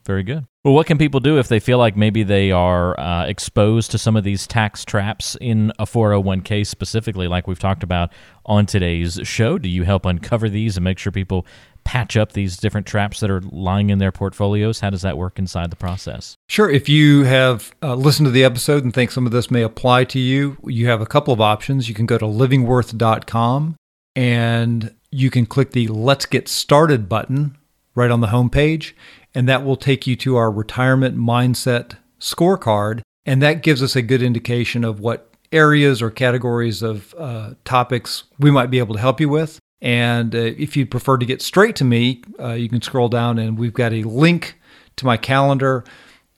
Very 0.06 0.24
good. 0.24 0.46
Well, 0.64 0.76
what 0.76 0.86
can 0.86 1.00
people 1.00 1.20
do 1.20 1.40
if 1.40 1.48
they 1.48 1.60
feel 1.60 1.80
like 1.80 1.98
maybe 1.98 2.22
they 2.22 2.52
are 2.52 3.00
uh, 3.00 3.26
exposed 3.26 3.90
to 3.92 3.98
some 3.98 4.16
of 4.16 4.24
these 4.24 4.46
tax 4.46 4.86
traps 4.86 5.36
in 5.42 5.72
a 5.80 5.86
401k 5.86 6.68
specifically, 6.68 7.28
like 7.28 7.48
we've 7.48 7.58
talked 7.58 7.82
about 7.82 8.12
on 8.46 8.68
today's 8.68 9.20
show? 9.24 9.58
Do 9.58 9.68
you 9.68 9.86
help 9.86 10.06
uncover 10.06 10.50
these 10.50 10.78
and 10.78 10.84
make 10.84 11.00
sure 11.00 11.12
people 11.12 11.48
patch 11.84 12.16
up 12.16 12.34
these 12.34 12.58
different 12.58 12.86
traps 12.86 13.22
that 13.22 13.32
are 13.32 13.42
lying 13.42 13.90
in 13.90 13.98
their 13.98 14.12
portfolios? 14.12 14.82
How 14.82 14.92
does 14.92 15.02
that 15.02 15.18
work 15.18 15.40
inside 15.40 15.72
the 15.72 15.76
process? 15.76 16.36
Sure. 16.48 16.70
If 16.70 16.88
you 16.88 17.24
have 17.24 17.74
uh, 17.82 17.96
listened 17.96 18.28
to 18.28 18.32
the 18.32 18.44
episode 18.44 18.84
and 18.84 18.94
think 18.94 19.10
some 19.10 19.26
of 19.26 19.32
this 19.32 19.50
may 19.50 19.64
apply 19.64 20.04
to 20.06 20.20
you, 20.20 20.58
you 20.68 20.88
have 20.90 21.02
a 21.02 21.08
couple 21.08 21.34
of 21.34 21.42
options. 21.42 21.90
You 21.90 21.96
can 21.96 22.06
go 22.06 22.20
to 22.20 22.26
livingworth.com 22.26 23.78
and 24.16 24.96
you 25.10 25.32
can 25.32 25.48
click 25.48 25.72
the 25.72 25.88
Let's 25.88 26.28
Get 26.28 26.48
Started 26.48 27.10
button 27.10 27.58
right 27.96 28.12
on 28.12 28.22
the 28.22 28.28
homepage, 28.28 28.94
and 29.34 29.48
that 29.48 29.64
will 29.64 29.76
take 29.76 30.08
you 30.08 30.16
to 30.18 30.36
our 30.36 30.52
retirement 30.52 31.18
mindset 31.18 31.98
scorecard. 32.20 33.02
And 33.26 33.42
that 33.42 33.64
gives 33.64 33.84
us 33.84 33.96
a 33.96 34.02
good 34.02 34.22
indication 34.22 34.84
of 34.84 35.00
what 35.00 35.32
areas 35.52 36.02
or 36.02 36.10
categories 36.10 36.82
of 36.82 37.14
uh, 37.18 37.54
topics 37.66 38.24
we 38.40 38.52
might 38.52 38.72
be 38.72 38.80
able 38.80 38.96
to 38.96 39.02
help 39.02 39.20
you 39.20 39.30
with. 39.30 39.60
And 39.82 40.36
uh, 40.36 40.38
if 40.38 40.78
you'd 40.78 40.92
prefer 40.92 41.18
to 41.18 41.26
get 41.26 41.42
straight 41.42 41.76
to 41.78 41.84
me, 41.84 42.22
uh, 42.40 42.54
you 42.54 42.70
can 42.70 42.82
scroll 42.82 43.10
down 43.10 43.40
and 43.40 43.58
we've 43.58 43.74
got 43.74 43.94
a 43.94 44.04
link 44.04 44.60
to 44.98 45.06
my 45.06 45.18
calendar. 45.18 45.84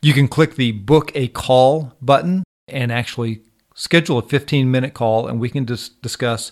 You 0.01 0.13
can 0.13 0.27
click 0.27 0.55
the 0.55 0.71
book 0.71 1.11
a 1.15 1.27
call 1.29 1.93
button 2.01 2.43
and 2.67 2.91
actually 2.91 3.41
schedule 3.75 4.17
a 4.17 4.21
15 4.21 4.69
minute 4.69 4.93
call, 4.93 5.27
and 5.27 5.39
we 5.39 5.49
can 5.49 5.65
dis- 5.65 5.89
discuss 5.89 6.51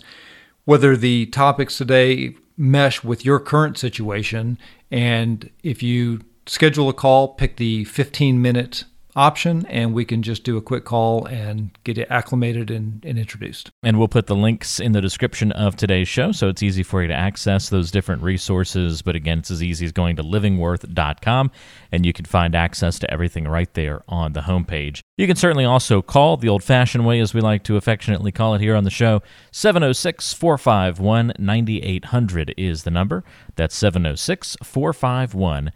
whether 0.65 0.95
the 0.95 1.27
topics 1.27 1.77
today 1.77 2.35
mesh 2.57 3.03
with 3.03 3.25
your 3.25 3.39
current 3.39 3.77
situation. 3.77 4.57
And 4.91 5.49
if 5.63 5.81
you 5.81 6.21
schedule 6.45 6.89
a 6.89 6.93
call, 6.93 7.29
pick 7.29 7.55
the 7.55 7.85
15 7.85 8.41
minute 8.41 8.83
option 9.15 9.65
and 9.67 9.93
we 9.93 10.05
can 10.05 10.21
just 10.21 10.43
do 10.43 10.57
a 10.57 10.61
quick 10.61 10.85
call 10.85 11.25
and 11.25 11.71
get 11.83 11.97
it 11.97 12.07
acclimated 12.09 12.71
and, 12.71 13.03
and, 13.05 13.19
introduced. 13.19 13.71
And 13.83 13.97
we'll 13.97 14.07
put 14.07 14.27
the 14.27 14.35
links 14.35 14.79
in 14.79 14.93
the 14.93 15.01
description 15.01 15.51
of 15.51 15.75
today's 15.75 16.07
show 16.07 16.31
so 16.31 16.47
it's 16.49 16.63
easy 16.63 16.83
for 16.83 17.01
you 17.01 17.07
to 17.07 17.13
access 17.13 17.69
those 17.69 17.91
different 17.91 18.23
resources. 18.23 19.01
But 19.01 19.15
again, 19.15 19.39
it's 19.39 19.51
as 19.51 19.61
easy 19.61 19.85
as 19.85 19.91
going 19.91 20.15
to 20.15 20.23
livingworth.com 20.23 21.51
and 21.91 22.05
you 22.05 22.13
can 22.13 22.25
find 22.25 22.55
access 22.55 22.99
to 22.99 23.11
everything 23.11 23.47
right 23.47 23.71
there 23.73 24.03
on 24.07 24.33
the 24.33 24.41
homepage. 24.41 25.01
You 25.17 25.27
can 25.27 25.35
certainly 25.35 25.65
also 25.65 26.01
call 26.01 26.37
the 26.37 26.49
old 26.49 26.63
fashioned 26.63 27.05
way, 27.05 27.19
as 27.19 27.33
we 27.33 27.41
like 27.41 27.63
to 27.65 27.77
affectionately 27.77 28.31
call 28.31 28.55
it 28.55 28.61
here 28.61 28.75
on 28.75 28.85
the 28.85 28.89
show. 28.89 29.21
706 29.51 30.33
451 30.33 31.33
9800 31.37 32.55
is 32.57 32.83
the 32.83 32.91
number. 32.91 33.23
That's 33.55 33.75
706 33.75 34.57
451 34.63 35.65
9800. 35.65 35.73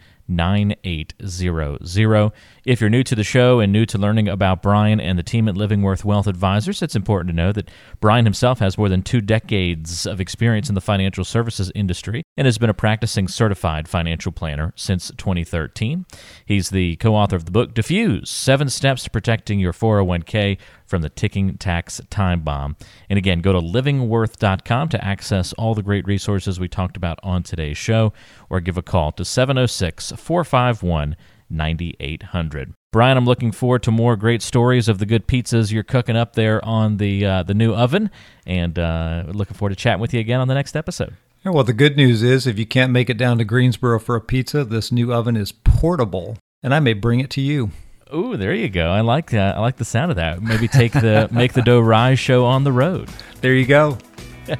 If 2.66 2.82
you're 2.82 2.90
new 2.90 3.04
to 3.04 3.16
the 3.16 3.24
show 3.24 3.60
and 3.60 3.72
new 3.72 3.86
to 3.86 3.98
learning 3.98 4.28
about 4.28 4.62
Brian 4.62 5.00
and 5.00 5.20
the 5.20 5.24
team 5.24 5.48
at 5.48 5.56
Livingworth 5.56 6.04
Wealth 6.04 6.28
Advisors, 6.28 6.82
it's 6.82 6.96
important 6.96 7.30
to 7.30 7.36
know 7.36 7.52
that 7.52 7.70
Brian 8.00 8.26
himself 8.26 8.60
has 8.60 8.78
more 8.78 8.90
than 8.90 9.04
two 9.04 9.22
decades 9.22 10.06
of 10.06 10.20
experience 10.20 10.70
in 10.70 10.76
the 10.76 10.82
financial 10.82 11.24
services 11.24 11.72
industry 11.76 12.24
and 12.38 12.46
has 12.46 12.58
been 12.58 12.70
a 12.70 12.74
practicing 12.74 13.28
certified 13.28 13.88
financial 13.88 14.32
planner 14.32 14.74
since 14.76 15.12
2013. 15.18 16.06
He's 16.46 16.70
the 16.70 16.96
co 16.98 17.16
author 17.16 17.36
of 17.36 17.46
the 17.46 17.52
book 17.52 17.74
Defuse 17.76 18.28
Seven 18.28 18.70
Steps 18.70 19.04
to 19.04 19.10
Protecting 19.10 19.60
Your 19.60 19.74
401k 19.74 20.58
from 20.96 21.02
the 21.02 21.10
ticking 21.10 21.58
tax 21.58 22.00
time 22.10 22.40
bomb. 22.40 22.78
And 23.10 23.18
again, 23.18 23.42
go 23.42 23.52
to 23.52 23.60
livingworth.com 23.60 24.88
to 24.88 25.04
access 25.04 25.52
all 25.52 25.76
the 25.76 25.84
great 25.84 26.08
resources 26.08 26.58
we 26.58 26.70
talked 26.70 26.96
about 26.96 27.20
on 27.22 27.44
today's 27.44 27.78
show 27.78 28.14
or 28.50 28.62
give 28.62 28.78
a 28.78 28.82
call 28.82 29.12
to 29.12 29.26
706 29.26 30.14
451 30.14 31.18
9800. 31.50 32.74
Brian, 32.94 33.18
I'm 33.18 33.26
looking 33.26 33.52
forward 33.52 33.84
to 33.84 33.92
more 33.92 34.16
great 34.16 34.42
stories 34.42 34.88
of 34.88 35.00
the 35.00 35.06
good 35.06 35.28
pizzas 35.28 35.70
you're 35.70 35.84
cooking 35.84 36.16
up 36.16 36.32
there 36.32 36.64
on 36.64 36.96
the 36.96 37.26
uh, 37.26 37.44
the 37.44 37.54
new 37.54 37.74
oven, 37.74 38.10
and 38.48 38.80
uh, 38.80 39.26
looking 39.28 39.54
forward 39.54 39.72
to 39.72 39.76
chatting 39.76 40.00
with 40.00 40.14
you 40.14 40.22
again 40.22 40.40
on 40.40 40.48
the 40.48 40.54
next 40.54 40.78
episode. 40.78 41.14
Yeah, 41.44 41.52
well, 41.52 41.66
the 41.66 41.74
good 41.74 41.98
news 41.98 42.24
is 42.24 42.48
if 42.48 42.58
you 42.58 42.66
can't 42.66 42.94
make 42.94 43.10
it 43.10 43.18
down 43.18 43.38
to 43.40 43.44
Greensboro 43.44 44.00
for 44.00 44.16
a 44.16 44.22
pizza, 44.22 44.64
this 44.64 44.94
new 44.94 45.12
oven 45.14 45.36
is 45.36 45.52
portable, 45.52 46.38
and 46.64 46.74
I 46.74 46.80
may 46.80 46.94
bring 46.94 47.20
it 47.20 47.30
to 47.32 47.42
you. 47.42 47.72
Ooh, 48.14 48.38
there 48.38 48.54
you 48.54 48.70
go. 48.70 48.88
I 48.90 49.02
like 49.02 49.32
that. 49.32 49.58
I 49.58 49.60
like 49.60 49.78
the 49.78 49.86
sound 49.86 50.12
of 50.12 50.18
that. 50.18 50.42
Maybe 50.42 50.68
take 50.68 50.92
the 50.92 51.28
make 51.32 51.54
the 51.54 51.62
dough 51.62 51.80
rise 51.80 52.20
show 52.20 52.46
on 52.46 52.64
the 52.64 52.72
road. 52.72 53.10
There 53.42 53.54
you 53.54 53.66
go. 53.66 53.98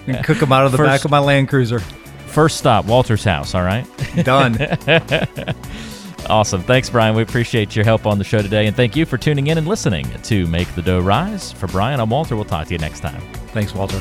You 0.08 0.16
cook 0.24 0.40
them 0.40 0.52
out 0.52 0.66
of 0.66 0.72
the 0.72 0.80
first, 0.80 0.88
back 0.88 1.06
of 1.06 1.12
my 1.12 1.20
Land 1.20 1.50
Cruiser. 1.50 1.80
First 1.80 2.58
stop, 2.58 2.86
Walter's 2.86 3.24
house. 3.24 3.54
All 3.54 3.64
right. 3.64 3.86
Done. 4.24 4.58
Awesome. 6.28 6.62
Thanks, 6.64 6.90
Brian. 6.90 7.16
We 7.16 7.22
appreciate 7.22 7.76
your 7.76 7.86
help 7.86 8.06
on 8.06 8.18
the 8.18 8.24
show 8.24 8.42
today. 8.42 8.66
And 8.66 8.76
thank 8.76 8.96
you 8.96 9.06
for 9.06 9.18
tuning 9.18 9.48
in 9.48 9.58
and 9.58 9.68
listening 9.68 10.08
to 10.24 10.48
Make 10.48 10.74
the 10.76 10.82
Dough 10.82 11.02
Rise. 11.02 11.52
For 11.52 11.68
Brian, 11.68 12.00
I'm 12.00 12.10
Walter. 12.10 12.36
We'll 12.36 12.46
talk 12.46 12.68
to 12.68 12.74
you 12.74 12.80
next 12.80 13.02
time. 13.02 13.22
Thanks, 13.50 13.74
Walter. 13.76 14.00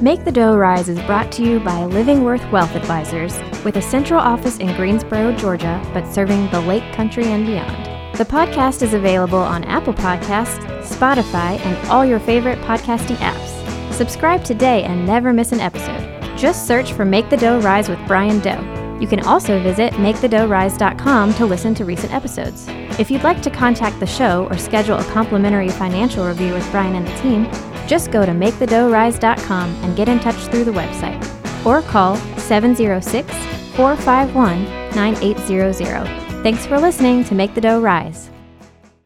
Make 0.00 0.24
the 0.24 0.30
Dough 0.30 0.56
Rise 0.56 0.88
is 0.88 1.00
brought 1.06 1.32
to 1.32 1.42
you 1.42 1.58
by 1.58 1.82
Livingworth 1.82 2.48
Wealth 2.52 2.76
Advisors, 2.76 3.36
with 3.64 3.74
a 3.78 3.82
central 3.82 4.20
office 4.20 4.58
in 4.58 4.76
Greensboro, 4.76 5.32
Georgia, 5.32 5.82
but 5.92 6.06
serving 6.06 6.48
the 6.52 6.60
Lake 6.60 6.92
Country 6.92 7.24
and 7.24 7.44
beyond. 7.44 8.16
The 8.16 8.24
podcast 8.24 8.82
is 8.82 8.94
available 8.94 9.40
on 9.40 9.64
Apple 9.64 9.92
Podcasts, 9.92 10.62
Spotify, 10.82 11.58
and 11.58 11.88
all 11.88 12.06
your 12.06 12.20
favorite 12.20 12.60
podcasting 12.60 13.16
apps. 13.16 13.92
Subscribe 13.92 14.44
today 14.44 14.84
and 14.84 15.04
never 15.04 15.32
miss 15.32 15.50
an 15.50 15.58
episode. 15.58 16.38
Just 16.38 16.68
search 16.68 16.92
for 16.92 17.04
Make 17.04 17.28
the 17.28 17.36
Dough 17.36 17.58
Rise 17.58 17.88
with 17.88 17.98
Brian 18.06 18.38
Doe. 18.38 18.98
You 19.00 19.08
can 19.08 19.24
also 19.26 19.60
visit 19.60 19.94
MakeTheDoughRise.com 19.94 21.34
to 21.34 21.46
listen 21.46 21.74
to 21.74 21.84
recent 21.84 22.14
episodes. 22.14 22.66
If 23.00 23.10
you'd 23.10 23.24
like 23.24 23.42
to 23.42 23.50
contact 23.50 23.98
the 23.98 24.06
show 24.06 24.46
or 24.48 24.58
schedule 24.58 24.98
a 24.98 25.04
complimentary 25.06 25.70
financial 25.70 26.24
review 26.24 26.52
with 26.52 26.70
Brian 26.70 26.94
and 26.94 27.06
the 27.06 27.14
team, 27.20 27.50
just 27.88 28.12
go 28.12 28.24
to 28.24 28.32
MakeTheDoughRise.com 28.32 29.74
and 29.82 29.96
get 29.96 30.08
in 30.08 30.20
touch 30.20 30.36
through 30.46 30.64
the 30.64 30.70
website. 30.70 31.18
Or 31.66 31.82
call 31.82 32.16
706 32.36 33.26
451 33.74 34.64
9800. 34.94 36.42
Thanks 36.42 36.66
for 36.66 36.78
listening 36.78 37.24
to 37.24 37.34
Make 37.34 37.54
the 37.54 37.60
Dough 37.60 37.80
Rise. 37.80 38.30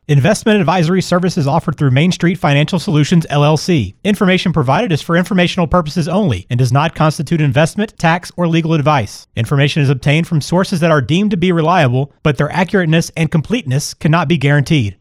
Investment 0.09 0.59
advisory 0.59 1.01
services 1.01 1.47
offered 1.47 1.79
through 1.79 1.93
Main 1.93 2.11
Street 2.11 2.35
Financial 2.35 2.81
Solutions 2.81 3.25
LLC. 3.31 3.95
Information 4.03 4.53
provided 4.53 4.91
is 4.91 5.01
for 5.01 5.17
informational 5.17 5.69
purposes 5.69 6.09
only 6.09 6.45
and 6.51 6.59
does 6.59 6.73
not 6.73 6.97
constitute 6.97 7.41
investment, 7.41 7.97
tax, 7.99 8.33
or 8.37 8.49
legal 8.49 8.75
advice. 8.75 9.29
Information 9.37 9.81
is 9.81 9.89
obtained 9.89 10.27
from 10.27 10.41
sources 10.41 10.81
that 10.81 10.91
are 10.91 11.01
deemed 11.01 11.31
to 11.31 11.37
be 11.37 11.53
reliable, 11.53 12.13
but 12.25 12.37
their 12.37 12.49
accurateness 12.49 13.13
and 13.17 13.31
completeness 13.31 13.95
cannot 13.95 14.27
be 14.27 14.37
guaranteed. 14.37 14.99